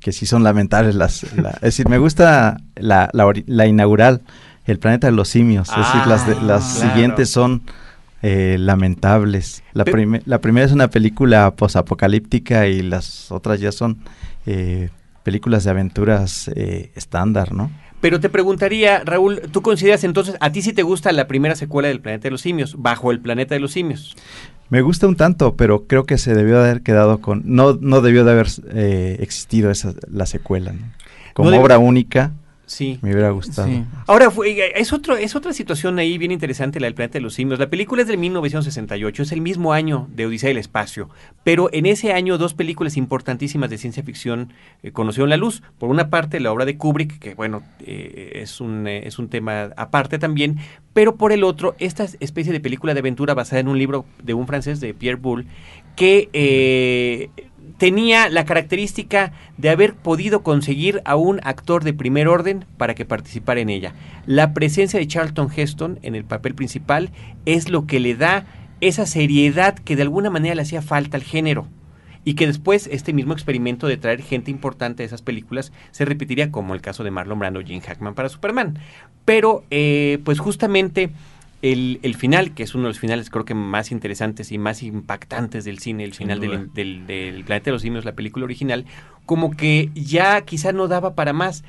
que 0.00 0.12
sí 0.12 0.26
son 0.26 0.42
lamentables. 0.42 0.94
Las, 0.94 1.32
la- 1.36 1.52
es 1.52 1.60
decir, 1.60 1.88
me 1.88 1.96
gusta 1.96 2.58
la, 2.76 3.08
la 3.46 3.66
inaugural, 3.66 4.20
El 4.66 4.78
planeta 4.78 5.08
de 5.08 5.12
los 5.12 5.28
simios. 5.28 5.68
es 5.70 5.76
decir, 5.76 6.06
las, 6.06 6.26
de- 6.26 6.34
Ah, 6.34 6.42
las 6.44 6.74
claro. 6.76 6.90
siguientes 6.92 7.30
son 7.30 7.62
eh, 8.22 8.56
lamentables. 8.58 9.62
La, 9.72 9.84
primera 9.84 10.64
es 10.66 10.72
una 10.72 10.88
película 10.88 11.50
posapocalíptica 11.56 12.66
y 12.68 12.82
las 12.82 13.30
otras 13.32 13.60
ya 13.60 13.72
son 13.72 13.98
eh, 14.46 14.90
películas 15.24 15.64
de 15.64 15.70
aventuras 15.70 16.48
eh, 16.54 16.92
estándar, 16.94 17.52
¿no? 17.52 17.70
Pero 18.00 18.18
te 18.18 18.28
preguntaría, 18.28 19.02
Raúl, 19.04 19.42
¿tú 19.52 19.62
consideras 19.62 20.02
entonces, 20.02 20.36
a 20.40 20.50
ti 20.50 20.60
sí 20.62 20.72
te 20.72 20.82
gusta 20.82 21.12
la 21.12 21.28
primera 21.28 21.54
secuela 21.54 21.86
del 21.88 22.00
Planeta 22.00 22.24
de 22.24 22.30
los 22.32 22.40
Simios, 22.40 22.74
bajo 22.80 23.12
el 23.12 23.20
Planeta 23.20 23.54
de 23.54 23.60
los 23.60 23.72
Simios? 23.72 24.16
Me 24.70 24.80
gusta 24.82 25.06
un 25.06 25.14
tanto, 25.14 25.54
pero 25.56 25.86
creo 25.86 26.04
que 26.04 26.18
se 26.18 26.34
debió 26.34 26.60
de 26.60 26.70
haber 26.70 26.82
quedado 26.82 27.20
con... 27.20 27.42
No, 27.44 27.78
no 27.80 28.00
debió 28.00 28.24
de 28.24 28.32
haber 28.32 28.48
eh, 28.72 29.18
existido 29.20 29.70
esa, 29.70 29.92
la 30.10 30.26
secuela, 30.26 30.72
¿no? 30.72 30.80
Como 31.34 31.50
No 31.52 31.60
obra 31.60 31.78
única, 31.78 32.32
Sí. 32.72 32.98
me 33.02 33.12
hubiera 33.12 33.30
gustado. 33.30 33.68
Sí. 33.68 33.84
Ahora, 34.06 34.30
fue- 34.30 34.72
es, 34.80 34.92
otro, 34.92 35.16
es 35.16 35.36
otra 35.36 35.52
situación 35.52 35.98
ahí 35.98 36.16
bien 36.16 36.32
interesante 36.32 36.80
la 36.80 36.86
del 36.86 36.94
Planeta 36.94 37.14
de 37.14 37.20
los 37.20 37.34
Simios. 37.34 37.58
La 37.58 37.68
película 37.68 38.02
es 38.02 38.08
del 38.08 38.16
1968, 38.18 39.22
es 39.24 39.32
el 39.32 39.40
mismo 39.42 39.72
año 39.72 40.08
de 40.14 40.26
Odisea 40.26 40.48
del 40.48 40.56
Espacio, 40.58 41.10
pero 41.44 41.68
en 41.72 41.86
ese 41.86 42.12
año 42.12 42.38
dos 42.38 42.54
películas 42.54 42.96
importantísimas 42.96 43.68
de 43.68 43.78
ciencia 43.78 44.02
ficción 44.02 44.52
eh, 44.82 44.90
conocieron 44.92 45.28
la 45.30 45.36
luz. 45.36 45.62
Por 45.78 45.90
una 45.90 46.08
parte, 46.08 46.40
la 46.40 46.50
obra 46.50 46.64
de 46.64 46.76
Kubrick, 46.78 47.18
que 47.18 47.34
bueno, 47.34 47.62
eh, 47.80 48.40
es, 48.42 48.60
un, 48.60 48.86
eh, 48.86 49.06
es 49.06 49.18
un 49.18 49.28
tema 49.28 49.70
aparte 49.76 50.18
también, 50.18 50.56
pero 50.94 51.16
por 51.16 51.32
el 51.32 51.44
otro, 51.44 51.74
esta 51.78 52.06
especie 52.20 52.52
de 52.52 52.60
película 52.60 52.94
de 52.94 53.00
aventura 53.00 53.34
basada 53.34 53.60
en 53.60 53.68
un 53.68 53.78
libro 53.78 54.04
de 54.22 54.34
un 54.34 54.46
francés, 54.46 54.80
de 54.80 54.94
Pierre 54.94 55.20
Boulle, 55.20 55.46
que 55.96 56.30
eh, 56.32 57.28
tenía 57.78 58.28
la 58.28 58.44
característica 58.44 59.32
de 59.56 59.70
haber 59.70 59.94
podido 59.94 60.42
conseguir 60.42 61.02
a 61.04 61.16
un 61.16 61.40
actor 61.42 61.84
de 61.84 61.92
primer 61.92 62.28
orden 62.28 62.64
para 62.76 62.94
que 62.94 63.04
participara 63.04 63.60
en 63.60 63.68
ella. 63.68 63.94
La 64.26 64.54
presencia 64.54 64.98
de 64.98 65.06
Charlton 65.06 65.48
Heston 65.54 65.98
en 66.02 66.14
el 66.14 66.24
papel 66.24 66.54
principal 66.54 67.10
es 67.44 67.68
lo 67.68 67.86
que 67.86 68.00
le 68.00 68.14
da 68.14 68.46
esa 68.80 69.06
seriedad 69.06 69.78
que 69.78 69.96
de 69.96 70.02
alguna 70.02 70.30
manera 70.30 70.54
le 70.54 70.62
hacía 70.62 70.82
falta 70.82 71.16
al 71.16 71.22
género. 71.22 71.66
Y 72.24 72.34
que 72.34 72.46
después 72.46 72.88
este 72.92 73.12
mismo 73.12 73.32
experimento 73.32 73.88
de 73.88 73.96
traer 73.96 74.22
gente 74.22 74.52
importante 74.52 75.02
a 75.02 75.06
esas 75.06 75.22
películas 75.22 75.72
se 75.90 76.04
repetiría 76.04 76.52
como 76.52 76.74
el 76.74 76.80
caso 76.80 77.02
de 77.02 77.10
Marlon 77.10 77.40
Brando 77.40 77.58
o 77.58 77.64
Gene 77.64 77.80
Hackman 77.80 78.14
para 78.14 78.28
Superman. 78.28 78.78
Pero 79.24 79.64
eh, 79.70 80.20
pues 80.24 80.38
justamente 80.38 81.10
el, 81.62 82.00
el 82.02 82.14
final, 82.16 82.52
que 82.54 82.64
es 82.64 82.74
uno 82.74 82.84
de 82.84 82.90
los 82.90 82.98
finales 82.98 83.30
creo 83.30 83.44
que 83.44 83.54
más 83.54 83.92
interesantes 83.92 84.52
y 84.52 84.58
más 84.58 84.82
impactantes 84.82 85.64
del 85.64 85.78
cine, 85.78 86.04
el 86.04 86.12
final 86.12 86.40
del, 86.40 86.72
del, 86.74 87.06
del 87.06 87.44
Planeta 87.44 87.66
de 87.66 87.72
los 87.72 87.82
Simios, 87.82 88.04
la 88.04 88.12
película 88.12 88.44
original, 88.44 88.84
como 89.26 89.52
que 89.52 89.90
ya 89.94 90.40
quizá 90.42 90.72
no 90.72 90.88
daba 90.88 91.14
para 91.14 91.32
más. 91.32 91.64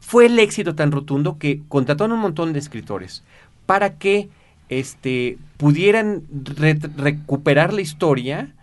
Fue 0.00 0.26
el 0.26 0.38
éxito 0.38 0.74
tan 0.74 0.92
rotundo 0.92 1.38
que 1.38 1.62
contrataron 1.68 2.12
un 2.12 2.20
montón 2.20 2.52
de 2.52 2.58
escritores 2.58 3.22
para 3.66 3.94
que 3.98 4.28
este, 4.68 5.38
pudieran 5.56 6.22
re- 6.30 6.78
recuperar 6.96 7.72
la 7.72 7.80
historia 7.80 8.54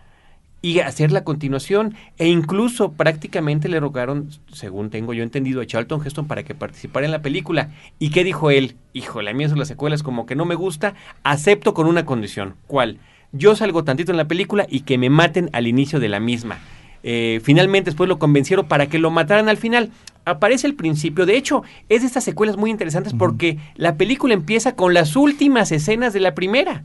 y 0.60 0.80
hacer 0.80 1.12
la 1.12 1.24
continuación 1.24 1.94
e 2.18 2.28
incluso 2.28 2.92
prácticamente 2.92 3.68
le 3.68 3.80
rogaron, 3.80 4.30
según 4.52 4.90
tengo 4.90 5.14
yo 5.14 5.22
entendido, 5.22 5.60
a 5.60 5.66
Charlton 5.66 6.04
Heston 6.04 6.26
para 6.26 6.42
que 6.42 6.54
participara 6.54 7.06
en 7.06 7.12
la 7.12 7.22
película. 7.22 7.70
¿Y 7.98 8.10
qué 8.10 8.24
dijo 8.24 8.50
él? 8.50 8.76
Híjole, 8.92 9.30
a 9.30 9.34
mí 9.34 9.44
eso 9.44 9.54
las 9.54 9.68
secuelas 9.68 10.02
como 10.02 10.26
que 10.26 10.34
no 10.34 10.44
me 10.44 10.56
gusta, 10.56 10.94
acepto 11.22 11.74
con 11.74 11.86
una 11.86 12.04
condición. 12.04 12.56
¿Cuál? 12.66 12.98
Yo 13.32 13.54
salgo 13.54 13.84
tantito 13.84 14.10
en 14.10 14.16
la 14.16 14.26
película 14.26 14.66
y 14.68 14.80
que 14.80 14.98
me 14.98 15.10
maten 15.10 15.50
al 15.52 15.66
inicio 15.66 16.00
de 16.00 16.08
la 16.08 16.18
misma. 16.18 16.58
Eh, 17.04 17.40
finalmente 17.44 17.90
después 17.90 18.08
lo 18.08 18.18
convencieron 18.18 18.66
para 18.66 18.88
que 18.88 18.98
lo 18.98 19.10
mataran 19.10 19.48
al 19.48 19.58
final. 19.58 19.90
Aparece 20.24 20.66
el 20.66 20.74
principio, 20.74 21.24
de 21.24 21.36
hecho, 21.36 21.62
es 21.88 22.00
de 22.00 22.06
estas 22.06 22.24
secuelas 22.24 22.56
muy 22.56 22.70
interesantes 22.70 23.14
porque 23.14 23.58
la 23.76 23.96
película 23.96 24.34
empieza 24.34 24.74
con 24.74 24.92
las 24.92 25.14
últimas 25.14 25.72
escenas 25.72 26.12
de 26.12 26.20
la 26.20 26.34
primera. 26.34 26.84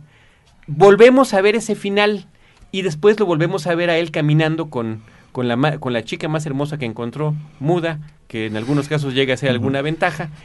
Volvemos 0.67 1.33
a 1.33 1.41
ver 1.41 1.55
ese 1.55 1.75
final 1.75 2.27
y 2.73 2.81
después 2.81 3.19
lo 3.19 3.27
volvemos 3.27 3.67
a 3.67 3.75
ver 3.75 3.91
a 3.91 3.97
él 3.99 4.09
caminando 4.09 4.71
con, 4.71 5.03
con, 5.31 5.47
la, 5.47 5.77
con 5.77 5.93
la 5.93 6.03
chica 6.03 6.27
más 6.27 6.43
hermosa 6.47 6.79
que 6.79 6.85
encontró, 6.85 7.35
muda, 7.59 7.99
que 8.27 8.47
en 8.47 8.57
algunos 8.57 8.87
casos 8.87 9.13
llega 9.13 9.35
a 9.35 9.37
ser 9.37 9.51
alguna 9.51 9.81
ventaja. 9.83 10.29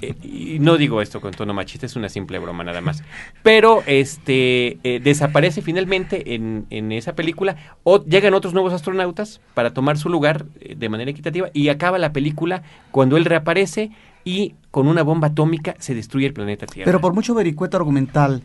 Eh, 0.00 0.14
y 0.22 0.58
no 0.58 0.76
digo 0.76 1.02
esto 1.02 1.20
con 1.20 1.32
tono 1.32 1.54
machista, 1.54 1.86
es 1.86 1.96
una 1.96 2.08
simple 2.08 2.38
broma 2.38 2.62
nada 2.64 2.80
más. 2.80 3.02
Pero 3.42 3.82
este 3.86 4.78
eh, 4.84 5.00
desaparece 5.02 5.60
finalmente 5.60 6.34
en, 6.34 6.66
en 6.70 6.92
esa 6.92 7.14
película. 7.14 7.56
O 7.82 8.04
llegan 8.04 8.34
otros 8.34 8.52
nuevos 8.54 8.72
astronautas 8.72 9.40
para 9.54 9.74
tomar 9.74 9.98
su 9.98 10.08
lugar 10.08 10.46
eh, 10.60 10.76
de 10.76 10.88
manera 10.88 11.10
equitativa 11.10 11.50
y 11.52 11.68
acaba 11.68 11.98
la 11.98 12.12
película 12.12 12.62
cuando 12.90 13.16
él 13.16 13.24
reaparece 13.24 13.90
y 14.24 14.54
con 14.70 14.86
una 14.86 15.02
bomba 15.02 15.28
atómica 15.28 15.74
se 15.78 15.94
destruye 15.94 16.26
el 16.26 16.32
planeta 16.32 16.66
Tierra. 16.66 16.86
Pero 16.86 17.00
por 17.00 17.12
mucho 17.12 17.34
vericueto 17.34 17.76
argumental 17.76 18.42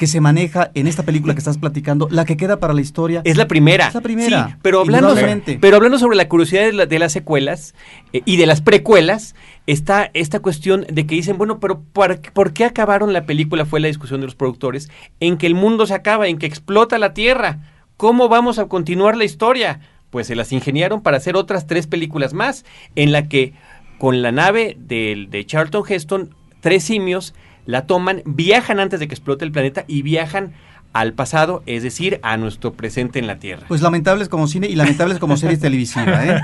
que 0.00 0.06
se 0.06 0.18
maneja 0.22 0.70
en 0.72 0.86
esta 0.86 1.02
película 1.02 1.34
que 1.34 1.40
estás 1.40 1.58
platicando, 1.58 2.08
la 2.10 2.24
que 2.24 2.38
queda 2.38 2.58
para 2.58 2.72
la 2.72 2.80
historia 2.80 3.20
Es 3.24 3.36
la 3.36 3.46
primera. 3.46 3.88
Es 3.88 3.94
la 3.94 4.00
primera, 4.00 4.46
Sí, 4.48 4.54
pero 4.62 4.80
hablando, 4.80 5.14
pero 5.60 5.76
hablando 5.76 5.98
sobre 5.98 6.16
la 6.16 6.26
curiosidad 6.26 6.62
de, 6.62 6.72
la- 6.72 6.86
de 6.86 6.98
las 6.98 7.12
secuelas 7.12 7.74
eh, 8.14 8.22
y 8.24 8.38
de 8.38 8.46
las 8.46 8.62
precuelas, 8.62 9.34
está 9.66 10.10
esta 10.14 10.40
cuestión 10.40 10.86
de 10.90 11.06
que 11.06 11.16
dicen, 11.16 11.36
bueno, 11.36 11.60
pero 11.60 11.82
¿por, 11.92 12.18
por 12.32 12.54
qué 12.54 12.64
acabaron 12.64 13.12
la 13.12 13.26
película? 13.26 13.66
Fue 13.66 13.78
la 13.78 13.88
discusión 13.88 14.20
de 14.20 14.26
los 14.26 14.34
productores, 14.36 14.88
en 15.20 15.36
que 15.36 15.46
el 15.46 15.54
mundo 15.54 15.84
se 15.86 15.92
acaba, 15.92 16.28
en 16.28 16.38
que 16.38 16.46
explota 16.46 16.98
la 16.98 17.12
Tierra. 17.12 17.58
¿Cómo 17.98 18.30
vamos 18.30 18.58
a 18.58 18.68
continuar 18.68 19.18
la 19.18 19.24
historia? 19.24 19.80
Pues 20.08 20.28
se 20.28 20.34
las 20.34 20.50
ingeniaron 20.52 21.02
para 21.02 21.18
hacer 21.18 21.36
otras 21.36 21.66
tres 21.66 21.86
películas 21.86 22.32
más, 22.32 22.64
en 22.96 23.12
la 23.12 23.28
que 23.28 23.52
con 23.98 24.22
la 24.22 24.32
nave 24.32 24.78
del- 24.80 25.28
de 25.28 25.44
Charlton 25.44 25.82
Heston, 25.86 26.34
tres 26.60 26.84
simios 26.84 27.34
la 27.66 27.86
toman, 27.86 28.22
viajan 28.24 28.80
antes 28.80 29.00
de 29.00 29.08
que 29.08 29.14
explote 29.14 29.44
el 29.44 29.52
planeta 29.52 29.84
y 29.86 30.02
viajan 30.02 30.52
al 30.92 31.12
pasado, 31.12 31.62
es 31.66 31.82
decir, 31.84 32.18
a 32.22 32.36
nuestro 32.36 32.72
presente 32.72 33.18
en 33.20 33.26
la 33.28 33.38
Tierra. 33.38 33.64
Pues 33.68 33.80
lamentables 33.80 34.28
como 34.28 34.48
cine 34.48 34.66
y 34.68 34.74
lamentables 34.74 35.18
como 35.18 35.36
series 35.36 35.60
televisivas, 35.60 36.26
¿eh? 36.26 36.40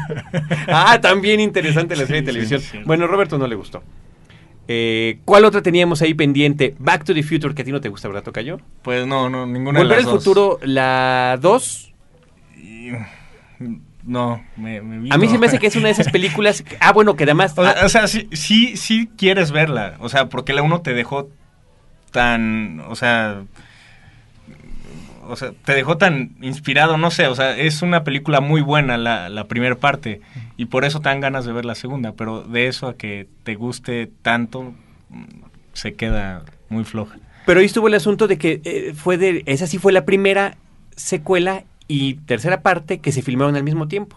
ah, 0.69 1.01
también 1.01 1.41
interesante 1.41 1.97
la 1.97 2.07
serie 2.07 2.23
de 2.23 2.27
televisión. 2.27 2.61
sí, 2.61 2.69
sí. 2.73 2.79
Bueno, 2.85 3.07
Roberto 3.09 3.39
no 3.39 3.47
le 3.47 3.57
gustó. 3.57 3.83
Eh, 4.69 5.19
¿Cuál 5.25 5.45
otra 5.45 5.63
teníamos 5.63 6.03
ahí 6.03 6.15
pendiente? 6.15 6.75
Back 6.79 7.05
to 7.05 7.15
the 7.15 7.23
Future, 7.23 7.55
que 7.55 7.63
a 7.63 7.65
ti 7.65 7.73
no 7.73 7.81
te 7.81 7.89
gusta, 7.89 8.09
¿verdad, 8.09 8.23
Tocayo? 8.23 8.61
Pues 8.83 9.07
no, 9.07 9.29
no, 9.29 9.47
ninguna 9.47 9.79
Volver 9.81 9.97
de 9.99 10.03
al 10.03 10.05
las 10.05 10.15
dos. 10.15 10.25
futuro, 10.25 10.59
la 10.63 11.39
2. 11.41 11.93
No, 14.07 14.41
me, 14.57 14.81
me 14.81 15.13
A 15.13 15.19
mí 15.19 15.29
se 15.29 15.37
me 15.37 15.47
hace 15.47 15.59
que 15.59 15.67
es 15.67 15.75
una 15.77 15.87
de 15.87 15.93
esas 15.93 16.11
películas. 16.11 16.63
que- 16.63 16.77
ah, 16.81 16.93
bueno, 16.93 17.17
que 17.17 17.25
además. 17.25 17.53
O 17.59 17.63
sea, 17.65 17.75
ah, 17.83 17.87
o 17.87 17.89
sea, 17.89 18.07
sí, 18.07 18.29
sí, 18.33 18.77
sí 18.77 19.11
quieres 19.19 19.51
verla. 19.51 19.97
O 19.99 20.09
sea, 20.09 20.29
porque 20.29 20.53
la 20.53 20.63
uno 20.63 20.81
te 20.81 20.95
dejó 20.95 21.29
tan. 22.13 22.81
O 22.89 22.95
sea. 22.97 23.43
O 25.29 25.35
sea, 25.35 25.51
te 25.65 25.75
dejó 25.75 25.97
tan 25.99 26.37
inspirado, 26.41 26.99
no 26.99 27.11
sé, 27.11 27.27
o 27.27 27.35
sea, 27.35 27.57
es 27.59 27.83
una 27.83 28.05
película 28.05 28.41
muy 28.41 28.61
buena 28.61 28.97
la, 28.97 29.29
la 29.29 29.49
primera 29.49 29.75
parte 29.75 30.21
y 30.57 30.67
por 30.67 30.85
eso 30.85 31.01
te 31.01 31.09
dan 31.09 31.19
ganas 31.19 31.45
de 31.45 31.53
ver 31.53 31.65
la 31.65 31.75
segunda, 31.75 32.13
pero 32.13 32.43
de 32.43 32.69
eso 32.69 32.87
a 32.87 32.97
que 32.97 33.27
te 33.43 33.57
guste 33.57 34.09
tanto, 34.23 34.73
mm, 35.11 35.25
se 35.73 35.95
queda 35.95 36.45
muy 36.69 36.85
floja. 36.85 37.17
pero 37.45 37.59
ahí 37.59 37.67
estuvo 37.67 37.89
el 37.89 37.95
asunto 37.95 38.29
de 38.29 38.39
que 38.39 38.61
eh, 38.65 38.93
fue 38.95 39.19
de. 39.19 39.43
Esa 39.47 39.67
sí 39.67 39.79
fue 39.79 39.93
la 39.93 40.05
primera 40.05 40.57
secuela 40.95 41.65
y 41.89 42.15
tercera 42.15 42.63
parte 42.63 42.99
que 42.99 43.13
se 43.13 43.23
filmaron 43.23 43.57
al 43.57 43.65
mismo 43.65 43.89
tiempo. 43.89 44.17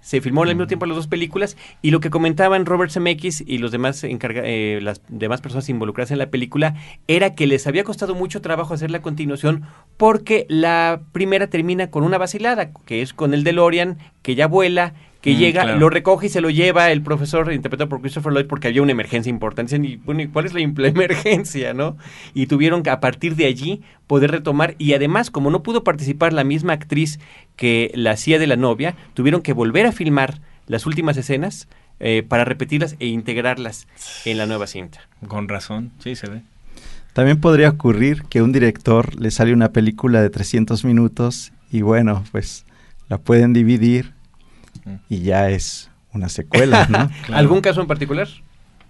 Se 0.00 0.20
filmaron 0.20 0.50
al 0.50 0.56
mismo 0.56 0.66
tiempo 0.66 0.84
las 0.84 0.96
dos 0.96 1.06
películas 1.06 1.56
y 1.80 1.90
lo 1.90 1.98
que 2.00 2.10
comentaban 2.10 2.66
Robert 2.66 2.92
Zemeckis 2.92 3.42
y 3.46 3.56
los 3.56 3.72
demás 3.72 4.04
encarga- 4.04 4.42
eh, 4.44 4.80
las 4.82 5.00
demás 5.08 5.40
personas 5.40 5.66
involucradas 5.70 6.10
en 6.10 6.18
la 6.18 6.28
película 6.28 6.74
era 7.08 7.34
que 7.34 7.46
les 7.46 7.66
había 7.66 7.84
costado 7.84 8.14
mucho 8.14 8.42
trabajo 8.42 8.74
hacer 8.74 8.90
la 8.90 9.00
continuación 9.00 9.62
porque 9.96 10.44
la 10.50 11.00
primera 11.12 11.46
termina 11.46 11.90
con 11.90 12.04
una 12.04 12.18
vacilada, 12.18 12.70
que 12.84 13.00
es 13.00 13.14
con 13.14 13.32
el 13.32 13.44
DeLorean 13.44 13.96
que 14.20 14.34
ya 14.34 14.46
vuela, 14.46 14.92
que 15.24 15.32
Mm, 15.32 15.38
llega, 15.38 15.62
claro. 15.62 15.78
lo 15.80 15.88
recoge 15.88 16.26
y 16.26 16.28
se 16.28 16.42
lo 16.42 16.50
lleva 16.50 16.92
el 16.92 17.00
profesor 17.00 17.50
interpretado 17.50 17.88
por 17.88 18.02
Christopher 18.02 18.30
Lloyd 18.34 18.46
porque 18.46 18.68
había 18.68 18.82
una 18.82 18.92
emergencia 18.92 19.30
importante. 19.30 19.74
Dicen, 19.74 19.90
y, 19.90 19.96
bueno, 19.96 20.20
¿y 20.20 20.28
cuál 20.28 20.44
es 20.44 20.52
la 20.52 20.60
emergencia, 20.88 21.72
no? 21.72 21.96
Y 22.34 22.46
tuvieron 22.46 22.82
que 22.82 22.90
a 22.90 23.00
partir 23.00 23.34
de 23.34 23.46
allí 23.46 23.80
poder 24.06 24.30
retomar 24.30 24.74
y 24.76 24.92
además 24.92 25.30
como 25.30 25.50
no 25.50 25.62
pudo 25.62 25.82
participar 25.82 26.34
la 26.34 26.44
misma 26.44 26.74
actriz 26.74 27.18
que 27.56 27.90
la 27.94 28.10
hacía 28.10 28.38
de 28.38 28.46
la 28.46 28.56
novia, 28.56 28.96
tuvieron 29.14 29.40
que 29.40 29.54
volver 29.54 29.86
a 29.86 29.92
filmar 29.92 30.40
las 30.66 30.84
últimas 30.84 31.16
escenas 31.16 31.68
eh, 32.00 32.22
para 32.28 32.44
repetirlas 32.44 32.96
e 32.98 33.06
integrarlas 33.06 33.86
en 34.26 34.36
la 34.36 34.44
nueva 34.44 34.66
cinta. 34.66 35.08
Con 35.26 35.48
razón, 35.48 35.90
sí 36.00 36.16
se 36.16 36.28
ve. 36.28 36.42
También 37.14 37.40
podría 37.40 37.70
ocurrir 37.70 38.24
que 38.24 38.42
un 38.42 38.52
director 38.52 39.18
le 39.18 39.30
sale 39.30 39.54
una 39.54 39.70
película 39.70 40.20
de 40.20 40.28
300 40.28 40.84
minutos 40.84 41.52
y 41.70 41.80
bueno, 41.80 42.24
pues 42.30 42.66
la 43.08 43.16
pueden 43.18 43.54
dividir 43.54 44.12
y 45.08 45.20
ya 45.20 45.50
es 45.50 45.90
una 46.12 46.28
secuela, 46.28 46.86
¿no? 46.88 47.08
Claro. 47.26 47.38
¿Algún 47.38 47.60
caso 47.60 47.80
en 47.80 47.86
particular? 47.86 48.28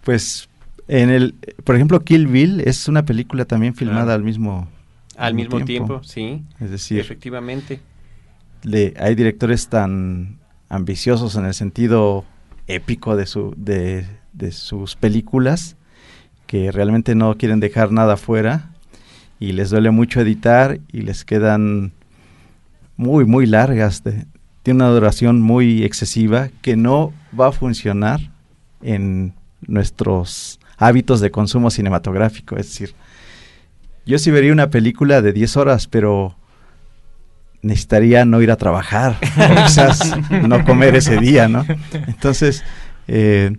Pues 0.02 0.48
en 0.88 1.10
el, 1.10 1.34
por 1.64 1.76
ejemplo, 1.76 2.00
Kill 2.00 2.26
Bill 2.26 2.60
es 2.60 2.88
una 2.88 3.04
película 3.04 3.44
también 3.44 3.74
filmada 3.74 4.04
Claro. 4.04 4.12
al 4.16 4.22
mismo 4.24 4.68
Al 5.16 5.34
mismo 5.34 5.64
tiempo, 5.64 6.02
sí, 6.04 6.42
Es 6.60 6.70
decir, 6.70 7.00
efectivamente. 7.00 7.80
le- 8.62 8.94
hay 8.98 9.14
directores 9.14 9.68
tan 9.68 10.38
ambiciosos 10.68 11.36
en 11.36 11.46
el 11.46 11.54
sentido 11.54 12.24
épico 12.66 13.16
de, 13.16 13.26
su, 13.26 13.54
de, 13.56 14.06
de 14.32 14.52
sus 14.52 14.96
películas 14.96 15.76
que 16.46 16.70
realmente 16.72 17.14
no 17.14 17.36
quieren 17.38 17.60
dejar 17.60 17.92
nada 17.92 18.16
fuera 18.16 18.70
y 19.40 19.52
les 19.52 19.70
duele 19.70 19.90
mucho 19.90 20.20
editar 20.20 20.78
y 20.92 21.02
les 21.02 21.24
quedan 21.24 21.92
muy, 22.96 23.24
muy 23.24 23.46
largas. 23.46 24.02
de- 24.04 24.26
tiene 24.64 24.82
una 24.82 24.92
duración 24.92 25.42
muy 25.42 25.84
excesiva 25.84 26.48
que 26.62 26.74
no 26.74 27.12
va 27.38 27.48
a 27.48 27.52
funcionar 27.52 28.32
en 28.82 29.34
nuestros 29.66 30.58
hábitos 30.78 31.20
de 31.20 31.30
consumo 31.30 31.70
cinematográfico. 31.70 32.56
Es 32.56 32.68
decir, 32.68 32.94
yo 34.06 34.18
sí 34.18 34.30
vería 34.30 34.54
una 34.54 34.70
película 34.70 35.20
de 35.20 35.34
10 35.34 35.58
horas, 35.58 35.86
pero 35.86 36.34
necesitaría 37.60 38.24
no 38.24 38.40
ir 38.40 38.50
a 38.50 38.56
trabajar, 38.56 39.18
o 39.36 39.64
quizás 39.66 40.00
no 40.48 40.64
comer 40.64 40.96
ese 40.96 41.18
día, 41.18 41.46
¿no? 41.46 41.66
Entonces, 42.06 42.64
eh, 43.06 43.54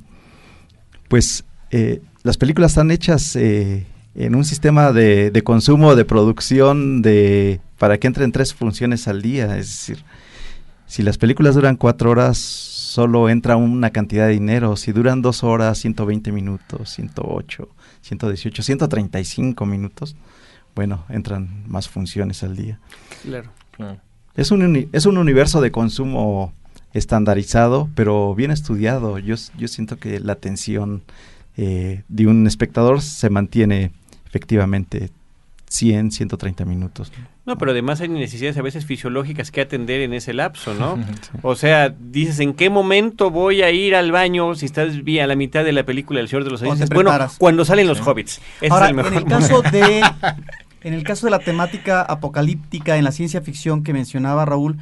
pues 1.08 1.46
eh, 1.70 2.02
las 2.24 2.38
películas 2.38 2.72
están 2.72 2.90
hechas 2.90 3.36
eh, 3.36 3.86
en 4.16 4.34
un 4.34 4.44
sistema 4.44 4.92
de, 4.92 5.30
de 5.30 5.44
consumo, 5.44 5.96
de 5.96 6.06
producción, 6.06 7.04
de 7.04 7.60
para 7.78 8.00
que 8.00 8.08
entren 8.08 8.32
tres 8.32 8.56
funciones 8.56 9.08
al 9.08 9.22
día. 9.22 9.56
Es 9.58 9.68
decir, 9.70 10.04
si 10.88 11.04
las 11.04 11.18
películas 11.18 11.56
duran 11.56 11.76
cuatro 11.78 12.12
horas, 12.12 12.38
solo 12.38 13.30
entra 13.30 13.56
una 13.58 13.90
cantidad 13.90 14.28
de 14.28 14.34
dinero. 14.34 14.76
Si 14.78 14.92
duran 14.92 15.22
dos 15.22 15.44
horas, 15.44 15.78
120 15.80 16.32
minutos, 16.32 16.90
108, 16.92 17.68
118, 18.02 18.64
135 18.64 19.66
minutos, 19.66 20.16
bueno, 20.76 21.06
entran 21.10 21.64
más 21.68 21.90
funciones 21.90 22.44
al 22.44 22.56
día. 22.56 22.80
Claro. 23.24 23.50
Claro. 23.72 24.00
Es 24.36 24.52
un, 24.52 24.62
uni- 24.64 24.88
es 24.92 25.06
un 25.06 25.18
universo 25.18 25.62
de 25.62 25.72
consumo 25.72 26.54
estandarizado, 26.94 27.90
pero 27.96 28.34
bien 28.36 28.52
estudiado. 28.52 29.20
Yo, 29.20 29.36
yo 29.58 29.68
siento 29.68 29.98
que 29.98 30.20
la 30.20 30.34
atención 30.34 31.04
eh, 31.58 32.04
de 32.08 32.28
un 32.28 32.48
espectador 32.48 33.02
se 33.02 33.30
mantiene 33.30 33.92
efectivamente 34.26 35.10
100, 35.76 36.12
130 36.12 36.66
minutos. 36.66 37.12
No, 37.46 37.58
pero 37.58 37.72
además 37.72 38.02
hay 38.02 38.10
necesidades 38.10 38.58
a 38.58 38.62
veces 38.62 38.86
fisiológicas 38.86 39.52
que 39.52 39.62
atender 39.62 40.02
en 40.02 40.14
ese 40.14 40.34
lapso, 40.34 40.74
¿no? 40.74 40.98
O 41.42 41.56
sea, 41.56 41.90
dices, 41.90 42.40
¿en 42.40 42.54
qué 42.54 42.70
momento 42.70 43.30
voy 43.32 43.62
a 43.62 43.72
ir 43.72 43.96
al 43.96 44.12
baño 44.12 44.56
si 44.56 44.66
estás 44.66 45.04
vi- 45.04 45.20
a 45.20 45.28
la 45.28 45.36
mitad 45.36 45.64
de 45.64 45.72
la 45.74 45.84
película 45.86 46.20
El 46.20 46.28
Señor 46.28 46.44
de 46.46 46.50
los 46.52 46.62
Anillos? 46.62 46.90
Bueno, 46.90 47.12
cuando 47.38 47.66
salen 47.66 47.88
los 47.88 47.98
Sí. 47.98 48.04
hobbits. 48.06 48.42
Ese 48.62 48.74
Ahora, 48.74 48.86
es 48.86 48.90
el 48.92 48.96
mejor 48.96 49.12
en 49.14 49.18
el 49.20 49.26
caso 49.26 49.56
momento. 49.64 49.78
de 49.78 50.02
en 50.82 50.94
el 50.94 51.04
caso 51.04 51.28
de 51.28 51.32
la 51.32 51.40
temática 51.40 52.02
apocalíptica 52.02 52.98
en 52.98 53.04
la 53.04 53.12
ciencia 53.12 53.42
ficción 53.42 53.84
que 53.84 53.92
mencionaba 53.94 54.46
Raúl, 54.46 54.78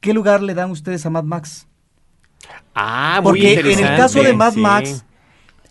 ¿qué 0.00 0.12
lugar 0.14 0.42
le 0.42 0.54
dan 0.54 0.70
ustedes 0.70 1.04
a 1.06 1.10
Mad 1.10 1.24
Max? 1.24 1.66
Ah, 2.74 3.20
muy 3.22 3.30
Porque 3.32 3.60
en 3.60 3.78
el 3.78 3.96
caso 3.96 4.22
de 4.22 4.32
Mad 4.34 4.54
sí. 4.54 4.60
Max, 4.60 5.04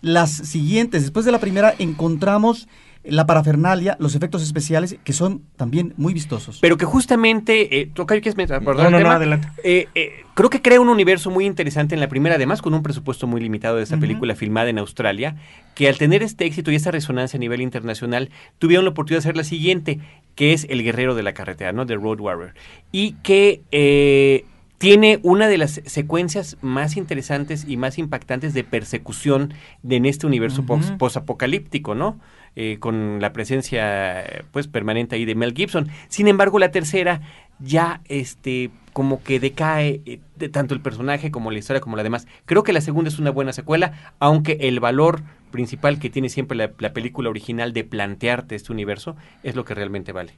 las 0.00 0.30
siguientes, 0.30 1.02
después 1.02 1.24
de 1.24 1.32
la 1.32 1.38
primera, 1.38 1.74
encontramos 1.78 2.66
la 3.04 3.26
parafernalia, 3.26 3.96
los 4.00 4.14
efectos 4.14 4.42
especiales, 4.42 4.96
que 5.04 5.12
son 5.12 5.42
también 5.56 5.92
muy 5.96 6.14
vistosos. 6.14 6.58
Pero 6.60 6.76
que 6.76 6.84
justamente, 6.84 7.80
eh, 7.80 7.90
¿tú, 7.92 8.06
quieres 8.06 8.34
abordar 8.50 8.90
No, 8.90 8.98
el 8.98 9.02
no, 9.04 9.10
no, 9.10 9.14
adelante. 9.14 9.48
Eh, 9.62 9.88
eh, 9.94 10.24
creo 10.34 10.48
que 10.48 10.62
crea 10.62 10.80
un 10.80 10.88
universo 10.88 11.30
muy 11.30 11.44
interesante 11.44 11.94
en 11.94 12.00
la 12.00 12.08
primera, 12.08 12.36
además 12.36 12.62
con 12.62 12.72
un 12.72 12.82
presupuesto 12.82 13.26
muy 13.26 13.40
limitado 13.40 13.76
de 13.76 13.82
esta 13.82 13.96
Ujú. 13.96 14.02
película 14.02 14.34
filmada 14.34 14.70
en 14.70 14.78
Australia, 14.78 15.36
que 15.74 15.88
al 15.88 15.98
tener 15.98 16.22
este 16.22 16.46
éxito 16.46 16.70
y 16.70 16.76
esta 16.76 16.90
resonancia 16.90 17.36
a 17.36 17.40
nivel 17.40 17.60
internacional, 17.60 18.30
tuvieron 18.58 18.84
la 18.84 18.92
oportunidad 18.92 19.22
de 19.22 19.28
hacer 19.28 19.36
la 19.36 19.44
siguiente, 19.44 20.00
que 20.34 20.52
es 20.52 20.66
El 20.70 20.82
Guerrero 20.82 21.14
de 21.14 21.22
la 21.22 21.34
Carretera, 21.34 21.72
¿no? 21.72 21.84
The 21.84 21.96
Road 21.96 22.20
Warrior. 22.20 22.54
Y 22.90 23.12
que 23.22 23.60
eh, 23.70 24.46
tiene 24.84 25.18
una 25.22 25.48
de 25.48 25.56
las 25.56 25.80
secuencias 25.86 26.58
más 26.60 26.98
interesantes 26.98 27.64
y 27.66 27.78
más 27.78 27.96
impactantes 27.98 28.52
de 28.52 28.64
persecución 28.64 29.54
de, 29.82 29.96
en 29.96 30.04
este 30.04 30.26
universo 30.26 30.58
Ujú. 30.60 30.66
post- 30.66 30.96
posapocalíptico, 30.98 31.94
¿no? 31.94 32.20
Eh, 32.54 32.76
con 32.80 33.18
la 33.20 33.32
presencia 33.32 34.44
pues 34.52 34.68
permanente 34.68 35.16
ahí 35.16 35.24
de 35.24 35.34
Mel 35.34 35.54
Gibson. 35.54 35.88
Sin 36.08 36.28
embargo, 36.28 36.58
la 36.58 36.70
tercera 36.70 37.22
ya 37.60 38.02
este 38.08 38.70
como 38.92 39.22
que 39.22 39.40
decae 39.40 40.02
eh, 40.04 40.20
de 40.36 40.48
tanto 40.50 40.74
el 40.74 40.80
personaje 40.80 41.30
como 41.30 41.50
la 41.50 41.58
historia 41.58 41.80
como 41.80 41.96
la 41.96 42.02
demás. 42.02 42.26
Creo 42.44 42.62
que 42.62 42.74
la 42.74 42.82
segunda 42.82 43.08
es 43.08 43.18
una 43.18 43.30
buena 43.30 43.54
secuela, 43.54 44.12
aunque 44.20 44.58
el 44.60 44.80
valor 44.80 45.22
principal 45.50 45.98
que 45.98 46.10
tiene 46.10 46.28
siempre 46.28 46.56
la, 46.58 46.72
la 46.78 46.92
película 46.92 47.30
original 47.30 47.72
de 47.72 47.84
plantearte 47.84 48.54
este 48.54 48.70
universo 48.70 49.16
es 49.42 49.56
lo 49.56 49.64
que 49.64 49.74
realmente 49.74 50.12
vale. 50.12 50.34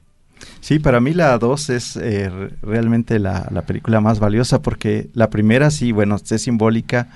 Sí, 0.59 0.79
para 0.79 0.99
mí 0.99 1.13
la 1.13 1.37
2 1.37 1.69
es 1.69 1.95
eh, 1.97 2.29
re- 2.29 2.49
realmente 2.61 3.19
la, 3.19 3.47
la 3.51 3.61
película 3.63 4.01
más 4.01 4.19
valiosa 4.19 4.61
porque 4.61 5.09
la 5.13 5.29
primera 5.29 5.71
sí, 5.71 5.91
bueno, 5.91 6.17
es 6.29 6.41
simbólica 6.41 7.07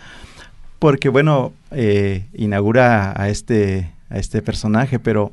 porque, 0.79 1.10
bueno, 1.10 1.53
eh, 1.71 2.25
inaugura 2.34 3.13
a 3.19 3.29
este, 3.29 3.91
a 4.10 4.17
este 4.17 4.41
personaje, 4.41 4.97
pero 4.99 5.31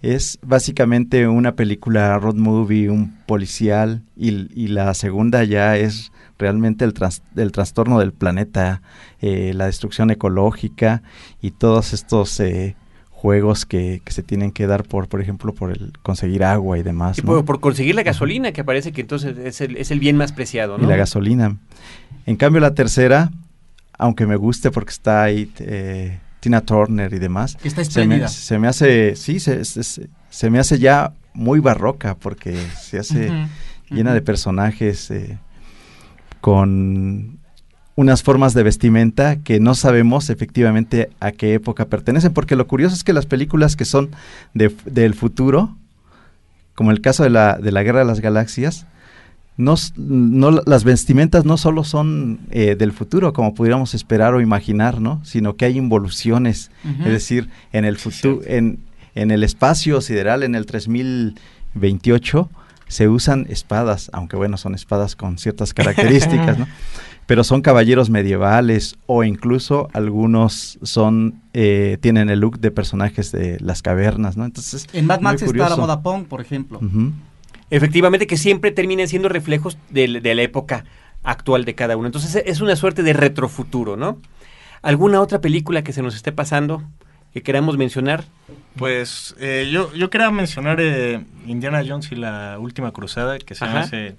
es 0.00 0.38
básicamente 0.42 1.26
una 1.28 1.56
película 1.56 2.16
road 2.18 2.36
movie, 2.36 2.88
un 2.88 3.16
policial 3.26 4.02
y, 4.16 4.48
y 4.58 4.68
la 4.68 4.94
segunda 4.94 5.44
ya 5.44 5.76
es 5.76 6.12
realmente 6.38 6.84
el, 6.84 6.94
el 7.36 7.52
trastorno 7.52 7.98
del 7.98 8.12
planeta, 8.12 8.80
eh, 9.20 9.52
la 9.54 9.66
destrucción 9.66 10.10
ecológica 10.10 11.02
y 11.42 11.50
todos 11.50 11.92
estos... 11.92 12.38
eh, 12.40 12.76
juegos 13.20 13.66
que, 13.66 14.00
que 14.04 14.12
se 14.12 14.22
tienen 14.22 14.52
que 14.52 14.68
dar 14.68 14.84
por, 14.84 15.08
por 15.08 15.20
ejemplo, 15.20 15.52
por 15.52 15.72
el 15.72 15.92
conseguir 16.04 16.44
agua 16.44 16.78
y 16.78 16.84
demás. 16.84 17.18
Y 17.18 17.22
¿no? 17.22 17.44
por, 17.44 17.58
conseguir 17.58 17.96
la 17.96 18.04
gasolina, 18.04 18.52
que 18.52 18.62
parece 18.62 18.92
que 18.92 19.00
entonces 19.00 19.36
es 19.38 19.60
el, 19.60 19.76
es 19.76 19.90
el 19.90 19.98
bien 19.98 20.16
más 20.16 20.30
preciado, 20.30 20.78
y 20.78 20.82
¿no? 20.82 20.88
la 20.88 20.94
gasolina. 20.96 21.56
En 22.26 22.36
cambio, 22.36 22.60
la 22.60 22.74
tercera, 22.74 23.32
aunque 23.98 24.24
me 24.24 24.36
guste 24.36 24.70
porque 24.70 24.90
está 24.90 25.24
ahí 25.24 25.50
eh, 25.58 26.20
Tina 26.38 26.60
Turner 26.60 27.12
y 27.12 27.18
demás, 27.18 27.56
Que 27.56 27.66
está 27.66 27.82
se 27.84 28.06
me, 28.06 28.14
espléndida. 28.14 28.28
se 28.28 28.58
me 28.60 28.68
hace, 28.68 29.16
sí, 29.16 29.40
se, 29.40 29.64
se- 29.64 29.82
se- 29.82 30.08
se 30.30 30.50
me 30.50 30.60
hace 30.60 30.78
ya 30.78 31.12
muy 31.34 31.58
barroca 31.58 32.14
porque 32.14 32.56
se 32.80 33.00
hace 33.00 33.32
llena 33.90 34.14
de 34.14 34.20
personajes 34.22 35.10
eh, 35.10 35.38
con 36.40 37.37
unas 37.98 38.22
formas 38.22 38.54
de 38.54 38.62
vestimenta 38.62 39.40
que 39.42 39.58
no 39.58 39.74
sabemos 39.74 40.30
efectivamente 40.30 41.10
a 41.18 41.32
qué 41.32 41.54
época 41.54 41.86
pertenecen, 41.86 42.32
porque 42.32 42.54
lo 42.54 42.68
curioso 42.68 42.94
es 42.94 43.02
que 43.02 43.12
las 43.12 43.26
películas 43.26 43.74
que 43.74 43.84
son 43.84 44.10
de- 44.54 44.72
del 44.86 45.14
futuro, 45.14 45.74
como 46.76 46.92
el 46.92 47.00
caso 47.00 47.24
de 47.24 47.30
la, 47.30 47.58
de 47.58 47.72
la 47.72 47.82
Guerra 47.82 47.98
de 47.98 48.04
las 48.04 48.20
Galaxias, 48.20 48.86
no, 49.56 49.74
no 49.96 50.52
las 50.64 50.84
vestimentas 50.84 51.44
no 51.44 51.56
solo 51.56 51.82
son 51.82 52.38
eh, 52.52 52.76
del 52.78 52.92
futuro, 52.92 53.32
como 53.32 53.52
pudiéramos 53.54 53.92
esperar 53.94 54.32
o 54.32 54.40
imaginar, 54.40 55.00
¿no? 55.00 55.20
sino 55.24 55.56
que 55.56 55.64
hay 55.64 55.76
involuciones, 55.76 56.70
es 57.00 57.04
decir, 57.12 57.48
en 57.72 57.84
el 57.84 57.96
futuro, 57.98 58.42
en, 58.46 58.78
en 59.16 59.32
el 59.32 59.42
espacio 59.42 60.00
sideral, 60.00 60.44
en 60.44 60.54
el 60.54 60.66
3028, 60.66 62.48
se 62.86 63.08
usan 63.08 63.46
espadas, 63.50 64.08
aunque 64.12 64.36
bueno, 64.36 64.56
son 64.56 64.74
espadas 64.76 65.16
con 65.16 65.36
ciertas 65.38 65.74
características, 65.78 66.58
¿no? 66.58 66.68
Pero 67.28 67.44
son 67.44 67.60
caballeros 67.60 68.08
medievales 68.08 68.96
o 69.04 69.22
incluso 69.22 69.88
algunos 69.92 70.78
son 70.82 71.42
eh, 71.52 71.98
tienen 72.00 72.30
el 72.30 72.40
look 72.40 72.58
de 72.58 72.70
personajes 72.70 73.32
de 73.32 73.58
las 73.60 73.82
cavernas, 73.82 74.38
¿no? 74.38 74.46
Entonces 74.46 74.86
En 74.94 75.04
Mad 75.04 75.18
muy 75.18 75.24
Max 75.24 75.42
está 75.42 75.68
la 75.68 75.76
moda 75.76 76.02
punk, 76.02 76.26
por 76.26 76.40
ejemplo. 76.40 76.80
Efectivamente, 77.68 78.26
que 78.26 78.38
siempre 78.38 78.70
terminan 78.70 79.08
siendo 79.08 79.28
reflejos 79.28 79.76
de, 79.90 80.20
de 80.20 80.34
la 80.34 80.40
época 80.40 80.86
actual 81.22 81.66
de 81.66 81.74
cada 81.74 81.98
uno. 81.98 82.06
Entonces 82.06 82.42
es 82.46 82.62
una 82.62 82.74
suerte 82.76 83.02
de 83.02 83.12
retrofuturo, 83.12 83.98
¿no? 83.98 84.18
¿Alguna 84.80 85.20
otra 85.20 85.42
película 85.42 85.82
que 85.82 85.92
se 85.92 86.00
nos 86.00 86.14
esté 86.14 86.32
pasando 86.32 86.82
que 87.34 87.42
queramos 87.42 87.76
mencionar? 87.76 88.24
Pues 88.76 89.34
eh, 89.38 89.68
yo, 89.70 89.92
yo 89.92 90.08
quería 90.08 90.30
mencionar 90.30 90.78
eh, 90.80 91.24
Indiana 91.46 91.82
Jones 91.86 92.10
y 92.10 92.14
la 92.14 92.56
última 92.58 92.90
cruzada, 92.92 93.38
que 93.38 93.54
se 93.54 93.66
me 93.66 93.78
hace 93.78 94.16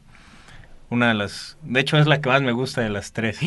una 0.89 1.09
de 1.09 1.13
las... 1.13 1.57
De 1.63 1.79
hecho 1.79 1.97
es 1.97 2.07
la 2.07 2.21
que 2.21 2.29
más 2.29 2.41
me 2.41 2.51
gusta 2.51 2.81
de 2.81 2.89
las 2.89 3.11
tres. 3.13 3.39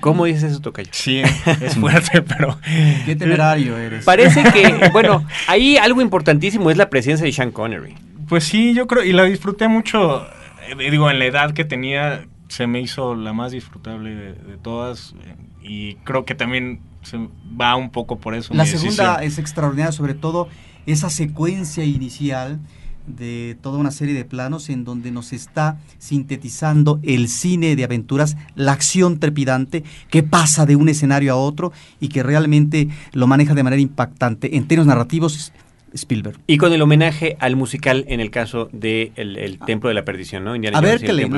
¿Cómo 0.00 0.24
dices 0.24 0.44
eso, 0.44 0.60
Tocayo? 0.60 0.90
Sí, 0.92 1.22
es 1.60 1.76
fuerte, 1.76 2.22
pero... 2.22 2.58
Qué 3.06 3.16
temerario 3.16 3.76
eres. 3.76 4.04
Parece 4.04 4.42
que, 4.44 4.88
bueno, 4.92 5.24
ahí 5.46 5.76
algo 5.76 6.00
importantísimo 6.00 6.70
es 6.70 6.76
la 6.76 6.90
presencia 6.90 7.24
de 7.24 7.32
Sean 7.32 7.52
Connery. 7.52 7.94
Pues 8.28 8.44
sí, 8.44 8.74
yo 8.74 8.86
creo, 8.86 9.04
y 9.04 9.12
la 9.12 9.24
disfruté 9.24 9.68
mucho, 9.68 10.26
eh, 10.68 10.90
digo, 10.90 11.10
en 11.10 11.18
la 11.18 11.24
edad 11.24 11.52
que 11.52 11.64
tenía, 11.64 12.26
se 12.48 12.66
me 12.66 12.80
hizo 12.80 13.14
la 13.14 13.32
más 13.32 13.52
disfrutable 13.52 14.14
de, 14.14 14.32
de 14.34 14.56
todas, 14.56 15.14
y 15.62 15.96
creo 15.96 16.24
que 16.24 16.34
también 16.34 16.80
se 17.02 17.18
va 17.60 17.76
un 17.76 17.90
poco 17.90 18.18
por 18.18 18.34
eso. 18.34 18.54
La 18.54 18.66
segunda 18.66 19.18
decisión. 19.18 19.22
es 19.22 19.38
extraordinaria, 19.38 19.92
sobre 19.92 20.14
todo 20.14 20.48
esa 20.86 21.10
secuencia 21.10 21.84
inicial 21.84 22.60
de 23.06 23.56
toda 23.60 23.78
una 23.78 23.90
serie 23.90 24.14
de 24.14 24.24
planos 24.24 24.68
en 24.70 24.84
donde 24.84 25.10
nos 25.10 25.32
está 25.32 25.78
sintetizando 25.98 27.00
el 27.02 27.28
cine 27.28 27.76
de 27.76 27.84
aventuras, 27.84 28.36
la 28.54 28.72
acción 28.72 29.18
trepidante 29.18 29.84
que 30.10 30.22
pasa 30.22 30.66
de 30.66 30.76
un 30.76 30.88
escenario 30.88 31.32
a 31.32 31.36
otro 31.36 31.72
y 32.00 32.08
que 32.08 32.22
realmente 32.22 32.88
lo 33.12 33.26
maneja 33.26 33.54
de 33.54 33.62
manera 33.62 33.82
impactante. 33.82 34.56
En 34.56 34.66
términos 34.66 34.86
narrativos, 34.86 35.52
Spielberg. 35.94 36.38
Y 36.46 36.58
con 36.58 36.72
el 36.72 36.82
homenaje 36.82 37.36
al 37.40 37.56
musical 37.56 38.04
en 38.08 38.20
el 38.20 38.30
caso 38.30 38.68
de 38.72 39.12
el, 39.16 39.36
el 39.36 39.58
Templo 39.58 39.88
de 39.88 39.94
la 39.94 40.04
Perdición, 40.04 40.44
¿no? 40.44 40.54
Indiana 40.54 40.78
A 40.78 40.80
Berkeley. 40.80 41.24
Al 41.24 41.30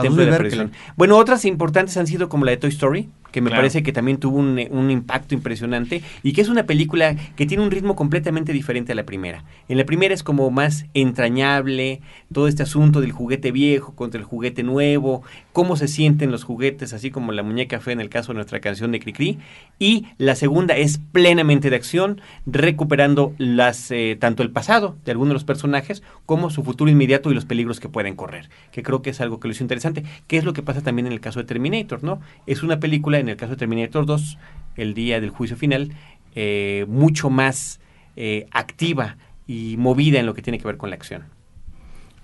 Templo 0.00 0.24
de 0.24 0.30
la 0.30 0.38
Berkeley. 0.38 0.38
Perdición. 0.38 0.72
Bueno, 0.96 1.16
otras 1.16 1.44
importantes 1.44 1.96
han 1.96 2.06
sido 2.06 2.28
como 2.28 2.44
la 2.44 2.52
de 2.52 2.56
Toy 2.56 2.70
Story, 2.70 3.08
que 3.32 3.40
me 3.40 3.48
Claro. 3.50 3.60
parece 3.62 3.82
que 3.82 3.92
también 3.92 4.18
tuvo 4.18 4.38
un, 4.38 4.58
eh, 4.58 4.68
un 4.70 4.90
impacto 4.90 5.34
impresionante 5.34 6.02
y 6.22 6.32
que 6.32 6.40
es 6.40 6.48
una 6.48 6.64
película 6.64 7.14
que 7.36 7.46
tiene 7.46 7.62
un 7.62 7.70
ritmo 7.70 7.94
completamente 7.96 8.52
diferente 8.52 8.92
a 8.92 8.94
la 8.94 9.04
primera. 9.04 9.44
En 9.68 9.76
la 9.78 9.84
primera 9.84 10.14
es 10.14 10.22
como 10.22 10.50
más 10.50 10.86
entrañable, 10.94 12.00
todo 12.32 12.48
este 12.48 12.62
asunto 12.62 13.00
del 13.00 13.12
juguete 13.12 13.52
viejo 13.52 13.94
contra 13.94 14.18
el 14.20 14.24
juguete 14.26 14.62
nuevo, 14.62 15.22
cómo 15.52 15.76
se 15.76 15.88
sienten 15.88 16.30
los 16.30 16.44
juguetes, 16.44 16.92
así 16.92 17.10
como 17.10 17.32
la 17.32 17.42
muñeca 17.42 17.80
fea 17.80 17.92
en 17.92 18.00
el 18.00 18.08
caso 18.08 18.32
de 18.32 18.36
nuestra 18.36 18.60
canción 18.60 18.92
de 18.92 19.00
Cricri. 19.00 19.38
Y 19.78 20.06
la 20.16 20.34
segunda 20.34 20.76
es 20.76 20.98
plenamente 21.12 21.70
de 21.70 21.76
acción, 21.76 22.20
recuperando 22.46 23.34
las 23.38 23.90
eh, 23.90 24.16
tanto 24.18 24.42
el 24.42 24.50
pasado 24.50 24.96
de 25.04 25.12
algunos 25.12 25.30
de 25.30 25.34
los 25.34 25.44
personajes 25.44 26.02
como 26.26 26.50
su 26.50 26.62
futuro 26.64 26.90
inmediato 26.90 27.30
y 27.30 27.34
los 27.34 27.44
peligros 27.44 27.80
que 27.80 27.88
pueden 27.88 28.14
correr, 28.16 28.48
que 28.72 28.82
creo 28.82 29.02
que 29.02 29.10
es 29.10 29.20
algo 29.20 29.38
que 29.40 29.48
lo 29.48 29.52
hizo 29.52 29.64
interesante, 29.64 30.04
que 30.26 30.38
es 30.38 30.44
lo 30.44 30.52
que 30.52 30.62
pasa 30.62 30.80
también 30.80 31.06
en 31.06 31.12
el 31.12 31.20
caso 31.20 31.40
de 31.40 31.46
Terminator, 31.46 32.02
¿no? 32.02 32.20
Es 32.46 32.62
una 32.62 32.80
película, 32.80 33.17
en 33.18 33.28
el 33.28 33.36
caso 33.36 33.52
de 33.52 33.56
Terminator 33.56 34.06
2, 34.06 34.38
el 34.76 34.94
día 34.94 35.20
del 35.20 35.30
juicio 35.30 35.56
final, 35.56 35.92
eh, 36.34 36.86
mucho 36.88 37.30
más 37.30 37.80
eh, 38.16 38.46
activa 38.52 39.16
y 39.46 39.76
movida 39.78 40.20
en 40.20 40.26
lo 40.26 40.34
que 40.34 40.42
tiene 40.42 40.58
que 40.58 40.64
ver 40.66 40.76
con 40.76 40.90
la 40.90 40.96
acción. 40.96 41.24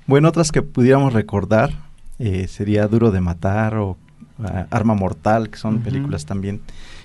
Bueno, 0.07 0.28
otras 0.28 0.52
que 0.52 0.62
pudiéramos 0.62 1.12
recordar 1.12 1.70
eh, 2.18 2.46
sería 2.46 2.87
Duro 2.87 3.11
de 3.11 3.20
Matar 3.20 3.76
o 3.76 3.96
ah, 4.42 4.66
Arma 4.70 4.94
Mortal, 4.94 5.50
que 5.50 5.59
son 5.59 5.80
películas 5.80 6.26
también 6.26 6.61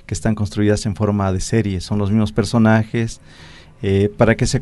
que 0.06 0.13
están 0.13 0.36
construidas 0.36 0.86
en 0.86 0.95
forma 0.95 1.32
de 1.32 1.39
serie, 1.39 1.82
son 1.82 1.99
los 1.99 2.12
mismos 2.12 2.32
personajes. 2.32 3.21
Para, 4.17 4.36
que 4.36 4.45
se 4.45 4.62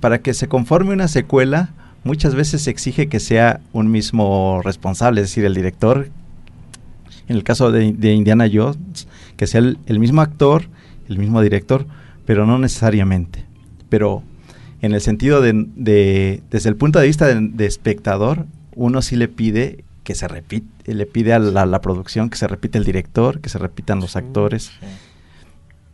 para 0.00 0.18
que 0.20 0.34
se 0.34 0.48
conforme 0.48 0.92
una 0.92 1.06
secuela, 1.06 1.70
muchas 2.02 2.34
veces 2.34 2.62
se 2.62 2.70
exige 2.70 3.08
que 3.08 3.20
sea 3.20 3.60
un 3.72 3.90
mismo 3.90 4.60
responsable, 4.64 5.20
es 5.20 5.28
decir, 5.28 5.44
el 5.44 5.54
director. 5.54 6.08
En 7.28 7.36
el 7.36 7.44
caso 7.44 7.70
de, 7.70 7.92
de 7.92 8.12
Indiana 8.12 8.48
Jones, 8.52 9.06
que 9.36 9.46
sea 9.46 9.60
el, 9.60 9.78
el 9.86 9.98
mismo 9.98 10.20
actor, 10.22 10.64
el 11.08 11.18
mismo 11.18 11.40
director, 11.42 11.86
pero 12.24 12.46
no 12.46 12.58
necesariamente. 12.58 13.44
Pero 13.88 14.22
en 14.82 14.92
el 14.94 15.00
sentido 15.00 15.40
de, 15.40 15.52
de- 15.76 16.42
desde 16.50 16.68
el 16.70 16.76
punto 16.76 16.98
de 16.98 17.06
vista 17.06 17.26
de, 17.26 17.38
de 17.40 17.66
espectador, 17.66 18.46
uno 18.74 19.02
sí 19.02 19.16
le 19.16 19.28
pide 19.28 19.84
que 20.04 20.14
se 20.14 20.26
repite, 20.26 20.94
le 20.94 21.04
pide 21.04 21.34
a 21.34 21.38
la, 21.38 21.66
la 21.66 21.80
producción 21.82 22.30
que 22.30 22.38
se 22.38 22.48
repita 22.48 22.78
el 22.78 22.84
director, 22.84 23.40
que 23.40 23.48
se 23.50 23.58
repitan 23.58 24.00
los 24.00 24.16
actores, 24.16 24.72
Sí. 24.80 24.86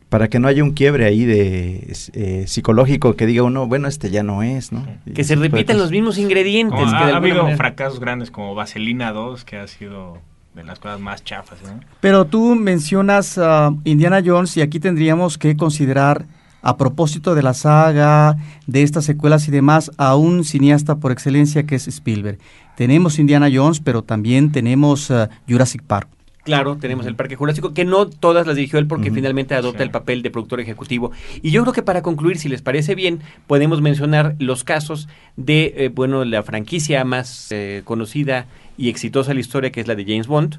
para 0.09 0.29
que 0.29 0.39
no 0.39 0.47
haya 0.47 0.63
un 0.63 0.71
quiebre 0.73 1.07
ahí 1.07 1.25
de 1.25 1.93
eh, 2.13 2.45
psicológico 2.47 3.17
que 3.17 3.27
diga 3.27 3.43
uno, 3.43 3.67
bueno, 3.67 3.89
este 3.89 4.11
ya 4.11 4.23
no 4.23 4.45
es, 4.45 4.71
¿no? 4.71 4.87
Y 5.07 5.13
Que 5.15 5.25
se 5.25 5.35
repitan 5.35 5.79
los 5.79 5.91
mismos 5.91 6.19
ingredientes. 6.19 6.79
Como 6.79 6.91
que 6.93 6.97
ha, 6.97 7.17
habido 7.17 7.39
manera- 7.39 7.57
fracasos 7.57 7.99
grandes 7.99 8.31
como 8.31 8.55
Vaselina 8.55 9.11
2, 9.11 9.45
que 9.45 9.57
ha 9.57 9.67
sido 9.67 10.19
de 10.55 10.65
las 10.65 10.79
cosas 10.79 11.01
más 11.01 11.25
chafas, 11.25 11.59
¿no? 11.63 11.81
Pero 12.01 12.27
tú 12.27 12.55
mencionas 12.55 13.39
a 13.39 13.75
Indiana 13.85 14.23
Jones 14.25 14.57
y 14.57 14.63
aquí 14.63 14.81
tendríamos 14.81 15.37
que 15.39 15.57
considerar 15.57 16.27
a 16.63 16.79
propósito 16.79 17.35
de 17.35 17.43
la 17.43 17.53
saga, 17.53 18.37
de 18.67 18.83
estas 18.83 19.05
secuelas 19.05 19.47
y 19.49 19.51
demás, 19.51 19.91
a 19.99 20.17
un 20.17 20.45
cineasta 20.45 20.97
por 20.97 21.13
excelencia 21.13 21.65
que 21.65 21.75
es 21.75 21.87
Spielberg. 21.87 22.39
Tenemos 22.75 23.19
Indiana 23.19 23.51
Jones, 23.53 23.81
pero 23.81 24.03
también 24.03 24.51
tenemos 24.51 25.11
uh, 25.11 25.29
Jurassic 25.47 25.83
Park. 25.83 26.09
Claro, 26.45 26.77
tenemos 26.77 27.07
el 27.07 27.15
Parque 27.17 27.37
Jurásico, 27.37 27.73
que 27.73 27.85
no 27.87 28.07
todas 28.07 28.47
las 28.47 28.57
dirigió 28.57 28.79
él 28.79 28.87
porque 28.87 29.11
finalmente 29.11 29.55
adopta 29.55 29.79
Sí. 29.79 29.85
el 29.85 29.91
papel 29.91 30.23
de 30.23 30.31
productor 30.31 30.61
ejecutivo. 30.61 31.11
Y 31.43 31.51
yo 31.51 31.63
creo 31.63 31.73
que 31.73 31.83
para 31.83 32.03
concluir, 32.03 32.37
si 32.39 32.49
les 32.51 32.61
parece 32.61 32.95
bien, 32.95 33.21
podemos 33.47 33.81
mencionar 33.81 34.37
los 34.39 34.63
casos 34.63 35.09
de, 35.37 35.73
eh, 35.77 35.89
bueno, 35.89 36.25
la 36.27 36.43
franquicia 36.43 37.03
más 37.05 37.49
eh, 37.51 37.81
conocida 37.85 38.47
y 38.77 38.91
exitosa 38.91 39.29
de 39.31 39.35
la 39.35 39.41
historia, 39.41 39.73
que 39.73 39.81
es 39.81 39.89
la 39.89 39.95
de 39.95 40.05
James 40.05 40.27
Bond, 40.27 40.59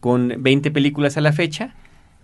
con 0.00 0.32
20 0.38 0.70
películas 0.70 1.16
a 1.16 1.20
la 1.20 1.32
fecha. 1.32 1.74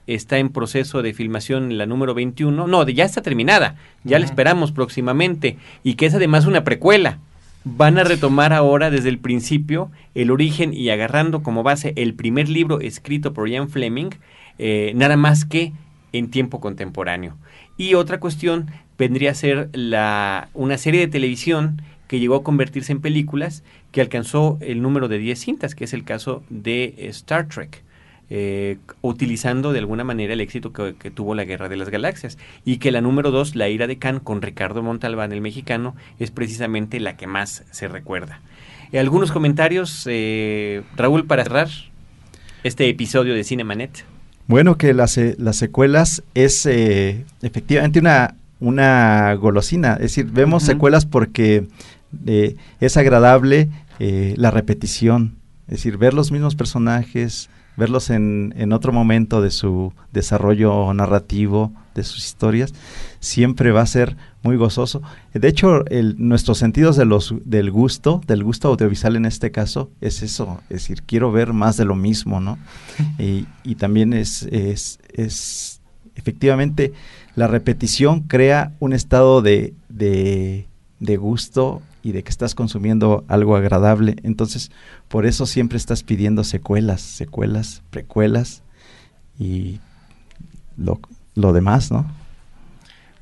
Está 0.06 0.38
en 0.38 0.48
proceso 0.50 1.00
de 1.02 1.14
filmación 1.14 1.78
la 1.78 1.86
número 1.86 2.14
21. 2.14 2.66
No, 2.66 2.84
de- 2.84 2.94
ya 2.94 3.04
está 3.04 3.22
terminada. 3.22 3.76
Ya 4.04 4.18
la 4.18 4.24
esperamos 4.24 4.72
próximamente. 4.72 5.58
Y 5.84 5.94
que 5.94 6.06
es 6.06 6.14
además 6.14 6.46
una 6.46 6.64
precuela. 6.64 7.18
Van 7.64 7.96
a 7.96 8.04
retomar 8.04 8.52
ahora 8.52 8.90
desde 8.90 9.08
el 9.08 9.18
principio 9.18 9.90
el 10.14 10.32
origen 10.32 10.74
y 10.74 10.90
agarrando 10.90 11.42
como 11.44 11.62
base 11.62 11.92
el 11.96 12.14
primer 12.14 12.48
libro 12.48 12.80
escrito 12.80 13.32
por 13.32 13.48
Ian 13.48 13.68
Fleming, 13.68 14.10
eh, 14.58 14.92
nada 14.96 15.16
más 15.16 15.44
que 15.44 15.72
en 16.12 16.30
tiempo 16.30 16.60
contemporáneo. 16.60 17.36
Y 17.76 17.94
otra 17.94 18.18
cuestión 18.18 18.66
vendría 18.98 19.30
a 19.30 19.34
ser 19.34 19.70
la, 19.72 20.48
una 20.54 20.76
serie 20.76 21.00
de 21.00 21.08
televisión 21.08 21.82
que 22.08 22.18
llegó 22.18 22.34
a 22.34 22.42
convertirse 22.42 22.92
en 22.92 23.00
películas 23.00 23.62
que 23.92 24.00
alcanzó 24.00 24.58
el 24.60 24.82
número 24.82 25.08
de 25.08 25.18
10 25.18 25.38
cintas, 25.38 25.74
que 25.74 25.84
es 25.84 25.92
el 25.92 26.04
caso 26.04 26.42
de 26.50 26.94
eh, 26.98 27.08
Star 27.08 27.48
Trek. 27.48 27.82
Eh, 28.34 28.78
utilizando 29.02 29.72
de 29.72 29.78
alguna 29.78 30.04
manera 30.04 30.32
el 30.32 30.40
éxito 30.40 30.72
que, 30.72 30.94
que 30.98 31.10
tuvo 31.10 31.34
la 31.34 31.44
Guerra 31.44 31.68
de 31.68 31.76
las 31.76 31.90
Galaxias 31.90 32.38
y 32.64 32.78
que 32.78 32.90
la 32.90 33.02
número 33.02 33.30
2, 33.30 33.56
La 33.56 33.68
ira 33.68 33.86
de 33.86 33.98
Khan, 33.98 34.20
con 34.20 34.40
Ricardo 34.40 34.82
Montalbán, 34.82 35.32
el 35.32 35.42
mexicano, 35.42 35.94
es 36.18 36.30
precisamente 36.30 36.98
la 36.98 37.16
que 37.16 37.26
más 37.26 37.64
se 37.70 37.88
recuerda. 37.88 38.40
Eh, 38.90 38.98
algunos 38.98 39.32
comentarios, 39.32 40.06
eh, 40.10 40.82
Raúl, 40.96 41.26
para 41.26 41.42
cerrar 41.42 41.68
este 42.64 42.88
episodio 42.88 43.34
de 43.34 43.44
Cinemanet. 43.44 44.04
Bueno, 44.46 44.78
que 44.78 44.94
las, 44.94 45.18
las 45.38 45.56
secuelas 45.56 46.22
es 46.34 46.64
eh, 46.66 47.24
efectivamente 47.42 47.98
una, 47.98 48.36
una 48.60 49.34
golosina. 49.34 49.94
Es 49.94 50.14
decir, 50.14 50.26
vemos 50.26 50.62
secuelas 50.62 51.04
porque 51.04 51.66
eh, 52.26 52.56
es 52.80 52.96
agradable 52.96 53.68
eh, 53.98 54.34
la 54.36 54.50
repetición. 54.50 55.36
Es 55.66 55.78
decir, 55.78 55.96
ver 55.96 56.14
los 56.14 56.32
mismos 56.32 56.54
personajes, 56.54 57.50
verlos 57.76 58.10
en, 58.10 58.54
en 58.56 58.72
otro 58.72 58.92
momento 58.92 59.40
de 59.42 59.50
su 59.50 59.92
desarrollo 60.12 60.92
narrativo, 60.94 61.72
de 61.94 62.04
sus 62.04 62.24
historias, 62.24 62.72
siempre 63.20 63.70
va 63.70 63.82
a 63.82 63.86
ser 63.86 64.16
muy 64.42 64.56
gozoso. 64.56 65.02
De 65.34 65.46
hecho, 65.48 65.84
el- 65.86 66.16
nuestros 66.18 66.58
sentidos 66.58 66.96
de 66.96 67.04
los, 67.04 67.34
del 67.44 67.70
gusto, 67.70 68.20
del 68.26 68.42
gusto 68.44 68.68
audiovisual 68.68 69.16
en 69.16 69.26
este 69.26 69.50
caso, 69.50 69.90
es 70.00 70.22
eso. 70.22 70.60
Es 70.70 70.82
decir, 70.82 71.02
quiero 71.02 71.32
ver 71.32 71.52
más 71.52 71.76
de 71.76 71.84
lo 71.84 71.94
mismo, 71.94 72.40
¿no? 72.40 72.58
Y, 73.18 73.46
y 73.62 73.74
también 73.76 74.12
es, 74.14 74.42
es, 74.44 74.98
es, 75.12 75.80
efectivamente, 76.14 76.92
la 77.36 77.46
repetición 77.46 78.20
crea 78.20 78.72
un 78.80 78.92
estado 78.92 79.42
de, 79.42 79.74
de, 79.88 80.66
de 81.00 81.16
gusto 81.16 81.82
y 82.02 82.12
de 82.12 82.22
que 82.22 82.30
estás 82.30 82.54
consumiendo 82.54 83.24
algo 83.28 83.56
agradable. 83.56 84.16
Entonces, 84.22 84.70
por 85.08 85.26
eso 85.26 85.46
siempre 85.46 85.78
estás 85.78 86.02
pidiendo 86.02 86.44
secuelas, 86.44 87.00
secuelas, 87.00 87.82
precuelas 87.90 88.62
y 89.38 89.80
lo, 90.76 91.00
lo 91.34 91.52
demás, 91.52 91.90
¿no? 91.90 92.06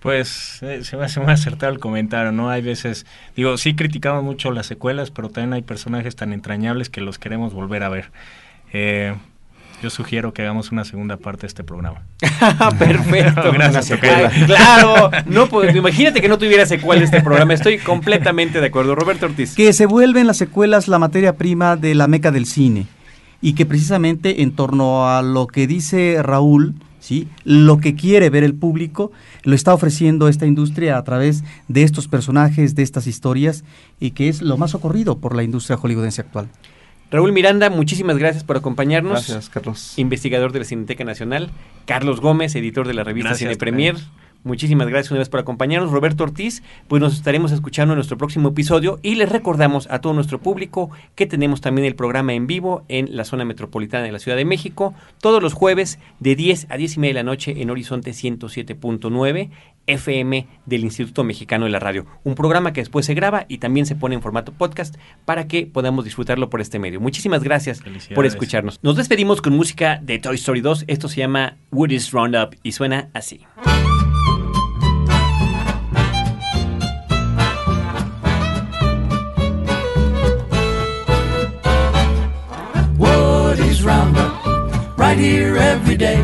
Pues 0.00 0.62
eh, 0.62 0.82
se 0.82 0.96
me 0.96 1.04
hace 1.04 1.20
muy 1.20 1.32
acertado 1.32 1.70
el 1.70 1.78
comentario, 1.78 2.32
¿no? 2.32 2.48
Hay 2.48 2.62
veces, 2.62 3.04
digo, 3.36 3.58
sí 3.58 3.76
criticamos 3.76 4.24
mucho 4.24 4.50
las 4.50 4.66
secuelas, 4.66 5.10
pero 5.10 5.28
también 5.28 5.52
hay 5.52 5.62
personajes 5.62 6.16
tan 6.16 6.32
entrañables 6.32 6.88
que 6.88 7.02
los 7.02 7.18
queremos 7.18 7.52
volver 7.52 7.82
a 7.82 7.90
ver. 7.90 8.10
Eh, 8.72 9.14
yo 9.82 9.90
sugiero 9.90 10.32
que 10.32 10.42
hagamos 10.42 10.72
una 10.72 10.84
segunda 10.84 11.16
parte 11.16 11.42
de 11.42 11.46
este 11.48 11.64
programa. 11.64 12.02
Perfecto. 12.78 13.52
Gracias, 13.52 13.98
claro. 14.46 15.10
No, 15.26 15.48
pues, 15.48 15.74
imagínate 15.74 16.20
que 16.20 16.28
no 16.28 16.38
tuviera 16.38 16.66
secuela 16.66 17.04
este 17.04 17.20
programa. 17.20 17.54
Estoy 17.54 17.78
completamente 17.78 18.60
de 18.60 18.66
acuerdo. 18.66 18.94
Roberto 18.94 19.26
Ortiz. 19.26 19.54
que 19.54 19.72
se 19.72 19.86
vuelven 19.86 20.26
las 20.26 20.36
secuelas 20.36 20.88
la 20.88 20.98
materia 20.98 21.36
prima 21.36 21.76
de 21.76 21.94
la 21.94 22.06
meca 22.06 22.30
del 22.30 22.46
cine 22.46 22.86
y 23.40 23.54
que 23.54 23.66
precisamente 23.66 24.42
en 24.42 24.52
torno 24.52 25.08
a 25.08 25.22
lo 25.22 25.46
que 25.46 25.66
dice 25.66 26.22
Raúl, 26.22 26.74
¿sí? 26.98 27.28
lo 27.44 27.78
que 27.78 27.94
quiere 27.94 28.30
ver 28.30 28.44
el 28.44 28.54
público, 28.54 29.12
lo 29.44 29.54
está 29.54 29.72
ofreciendo 29.72 30.28
esta 30.28 30.46
industria 30.46 30.98
a 30.98 31.04
través 31.04 31.42
de 31.68 31.82
estos 31.82 32.08
personajes, 32.08 32.74
de 32.74 32.82
estas 32.82 33.06
historias, 33.06 33.64
y 33.98 34.10
que 34.10 34.28
es 34.28 34.42
lo 34.42 34.56
más 34.56 34.74
ocurrido 34.74 35.18
por 35.18 35.34
la 35.34 35.42
industria 35.42 35.78
hollywoodense 35.78 36.20
actual. 36.20 36.48
Raúl 37.10 37.32
Miranda, 37.32 37.70
muchísimas 37.70 38.18
gracias 38.18 38.44
por 38.44 38.56
acompañarnos. 38.56 39.12
Gracias, 39.12 39.50
Carlos. 39.50 39.94
Investigador 39.98 40.52
de 40.52 40.60
la 40.60 40.64
Cineteca 40.64 41.04
Nacional. 41.04 41.50
Carlos 41.86 42.20
Gómez, 42.20 42.54
editor 42.54 42.86
de 42.86 42.94
la 42.94 43.04
revista 43.04 43.30
Gracias, 43.30 43.48
Cine 43.48 43.58
Premier. 43.58 43.96
Muchísimas 44.42 44.88
gracias 44.88 45.10
una 45.10 45.18
vez 45.18 45.28
por 45.28 45.40
acompañarnos. 45.40 45.90
Roberto 45.90 46.24
Ortiz, 46.24 46.62
pues 46.88 47.00
nos 47.00 47.14
estaremos 47.14 47.52
escuchando 47.52 47.92
en 47.92 47.96
nuestro 47.96 48.16
próximo 48.16 48.48
episodio 48.48 48.98
y 49.02 49.16
les 49.16 49.28
recordamos 49.28 49.86
a 49.90 50.00
todo 50.00 50.14
nuestro 50.14 50.40
público 50.40 50.90
que 51.14 51.26
tenemos 51.26 51.60
también 51.60 51.86
el 51.86 51.94
programa 51.94 52.32
en 52.32 52.46
vivo 52.46 52.84
en 52.88 53.16
la 53.16 53.24
zona 53.24 53.44
metropolitana 53.44 54.04
de 54.04 54.12
la 54.12 54.18
Ciudad 54.18 54.36
de 54.36 54.44
México 54.44 54.94
todos 55.20 55.42
los 55.42 55.52
jueves 55.52 55.98
de 56.20 56.36
10 56.36 56.68
a 56.70 56.76
10 56.76 56.96
y 56.96 57.00
media 57.00 57.10
de 57.10 57.20
la 57.20 57.30
noche 57.30 57.60
en 57.60 57.70
Horizonte 57.70 58.12
107.9 58.12 59.50
FM 59.86 60.46
del 60.66 60.84
Instituto 60.84 61.24
Mexicano 61.24 61.64
de 61.64 61.70
la 61.70 61.78
Radio. 61.78 62.06
Un 62.24 62.34
programa 62.34 62.72
que 62.72 62.80
después 62.80 63.06
se 63.06 63.14
graba 63.14 63.44
y 63.48 63.58
también 63.58 63.86
se 63.86 63.96
pone 63.96 64.14
en 64.14 64.22
formato 64.22 64.52
podcast 64.52 64.96
para 65.24 65.48
que 65.48 65.66
podamos 65.66 66.04
disfrutarlo 66.04 66.48
por 66.48 66.60
este 66.60 66.78
medio. 66.78 67.00
Muchísimas 67.00 67.42
gracias 67.42 67.82
por 68.14 68.26
escucharnos. 68.26 68.78
Nos 68.82 68.96
despedimos 68.96 69.42
con 69.42 69.54
música 69.54 69.98
de 70.02 70.18
Toy 70.18 70.36
Story 70.36 70.60
2. 70.60 70.84
Esto 70.86 71.08
se 71.08 71.16
llama 71.16 71.56
Woody's 71.72 72.12
Roundup 72.12 72.54
y 72.62 72.72
suena 72.72 73.10
así. 73.14 73.40
Right 85.10 85.18
here 85.18 85.56
every 85.56 85.96
day. 85.96 86.22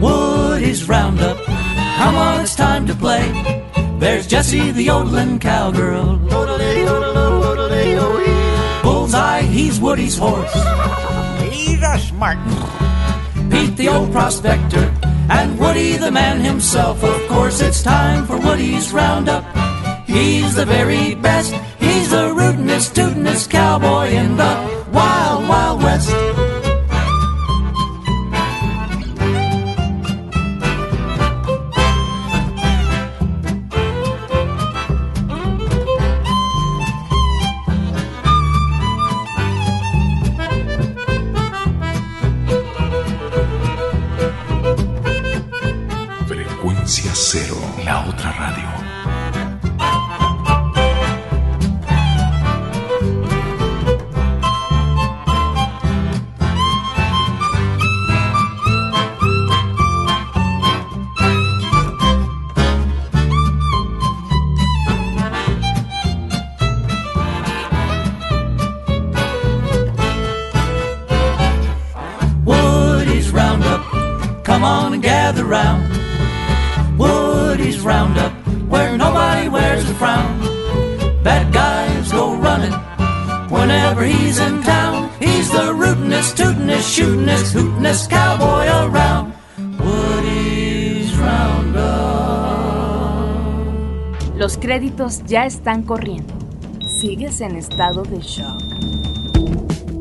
Woody's 0.00 0.88
Roundup, 0.88 1.38
come 1.44 2.16
on, 2.16 2.40
it's 2.40 2.56
time 2.56 2.88
to 2.88 2.94
play. 2.94 3.24
There's 4.00 4.26
Jesse 4.26 4.72
the 4.72 4.82
yodeling 4.82 5.38
cowgirl. 5.38 6.16
Bullseye, 8.82 9.42
he's 9.42 9.78
Woody's 9.78 10.18
horse. 10.18 10.52
He's 11.52 11.80
a 11.82 11.98
smart 11.98 12.38
Pete 13.48 13.76
the 13.76 13.88
old 13.88 14.10
prospector, 14.10 14.92
and 15.30 15.56
Woody 15.56 15.96
the 15.98 16.10
man 16.10 16.40
himself. 16.40 17.04
Of 17.04 17.28
course, 17.28 17.60
it's 17.60 17.80
time 17.80 18.26
for 18.26 18.38
Woody's 18.38 18.92
Roundup. 18.92 19.44
He's 20.08 20.56
the 20.56 20.66
very 20.66 21.14
best. 21.14 21.52
He's 21.78 22.10
the 22.10 22.34
rootinest, 22.34 22.94
tootinest 22.96 23.50
cowboy 23.50 24.08
in 24.08 24.36
the 24.36 24.52
wild, 24.92 25.48
wild 25.48 25.80
west. 25.80 26.21
And 75.54 75.92
gather 75.92 75.92
round. 75.92 76.98
Woody's 76.98 77.80
Roundup, 77.80 78.32
where 78.68 78.96
nobody 78.96 79.48
wears 79.48 79.88
a 79.88 79.94
frown. 79.94 80.40
Bad 81.22 81.52
guys 81.52 82.12
go 82.12 82.36
running 82.36 82.72
whenever 83.50 84.04
he's 84.04 84.38
in 84.38 84.62
town. 84.62 85.10
He's 85.20 85.50
the 85.50 85.72
rootinest, 85.72 86.36
tootinest, 86.36 86.88
shootinest, 86.98 87.54
hootinest 87.54 88.10
cowboy 88.10 88.66
around. 88.66 89.32
Woody's 89.78 91.16
Roundup. 91.16 91.82
Los 94.36 94.56
créditos 94.58 95.22
ya 95.26 95.46
están 95.46 95.82
corriendo. 95.82 96.34
Sigues 96.86 97.40
en 97.40 97.56
estado 97.56 98.02
de 98.02 98.20
shock. 98.20 98.60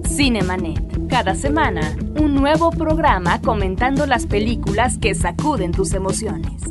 Cinemanet. 0.07 1.07
Cada 1.07 1.35
semana, 1.35 1.95
un 2.21 2.35
nuevo 2.35 2.69
programa 2.69 3.41
comentando 3.41 4.05
las 4.05 4.27
películas 4.27 4.99
que 4.99 5.15
sacuden 5.15 5.71
tus 5.71 5.93
emociones. 5.93 6.61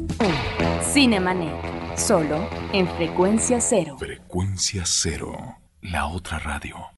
Cinemanet. 0.81 1.53
Solo 1.97 2.49
en 2.73 2.87
frecuencia 2.87 3.61
cero. 3.61 3.97
Frecuencia 3.99 4.85
cero, 4.87 5.59
la 5.81 6.07
otra 6.07 6.39
radio. 6.39 6.91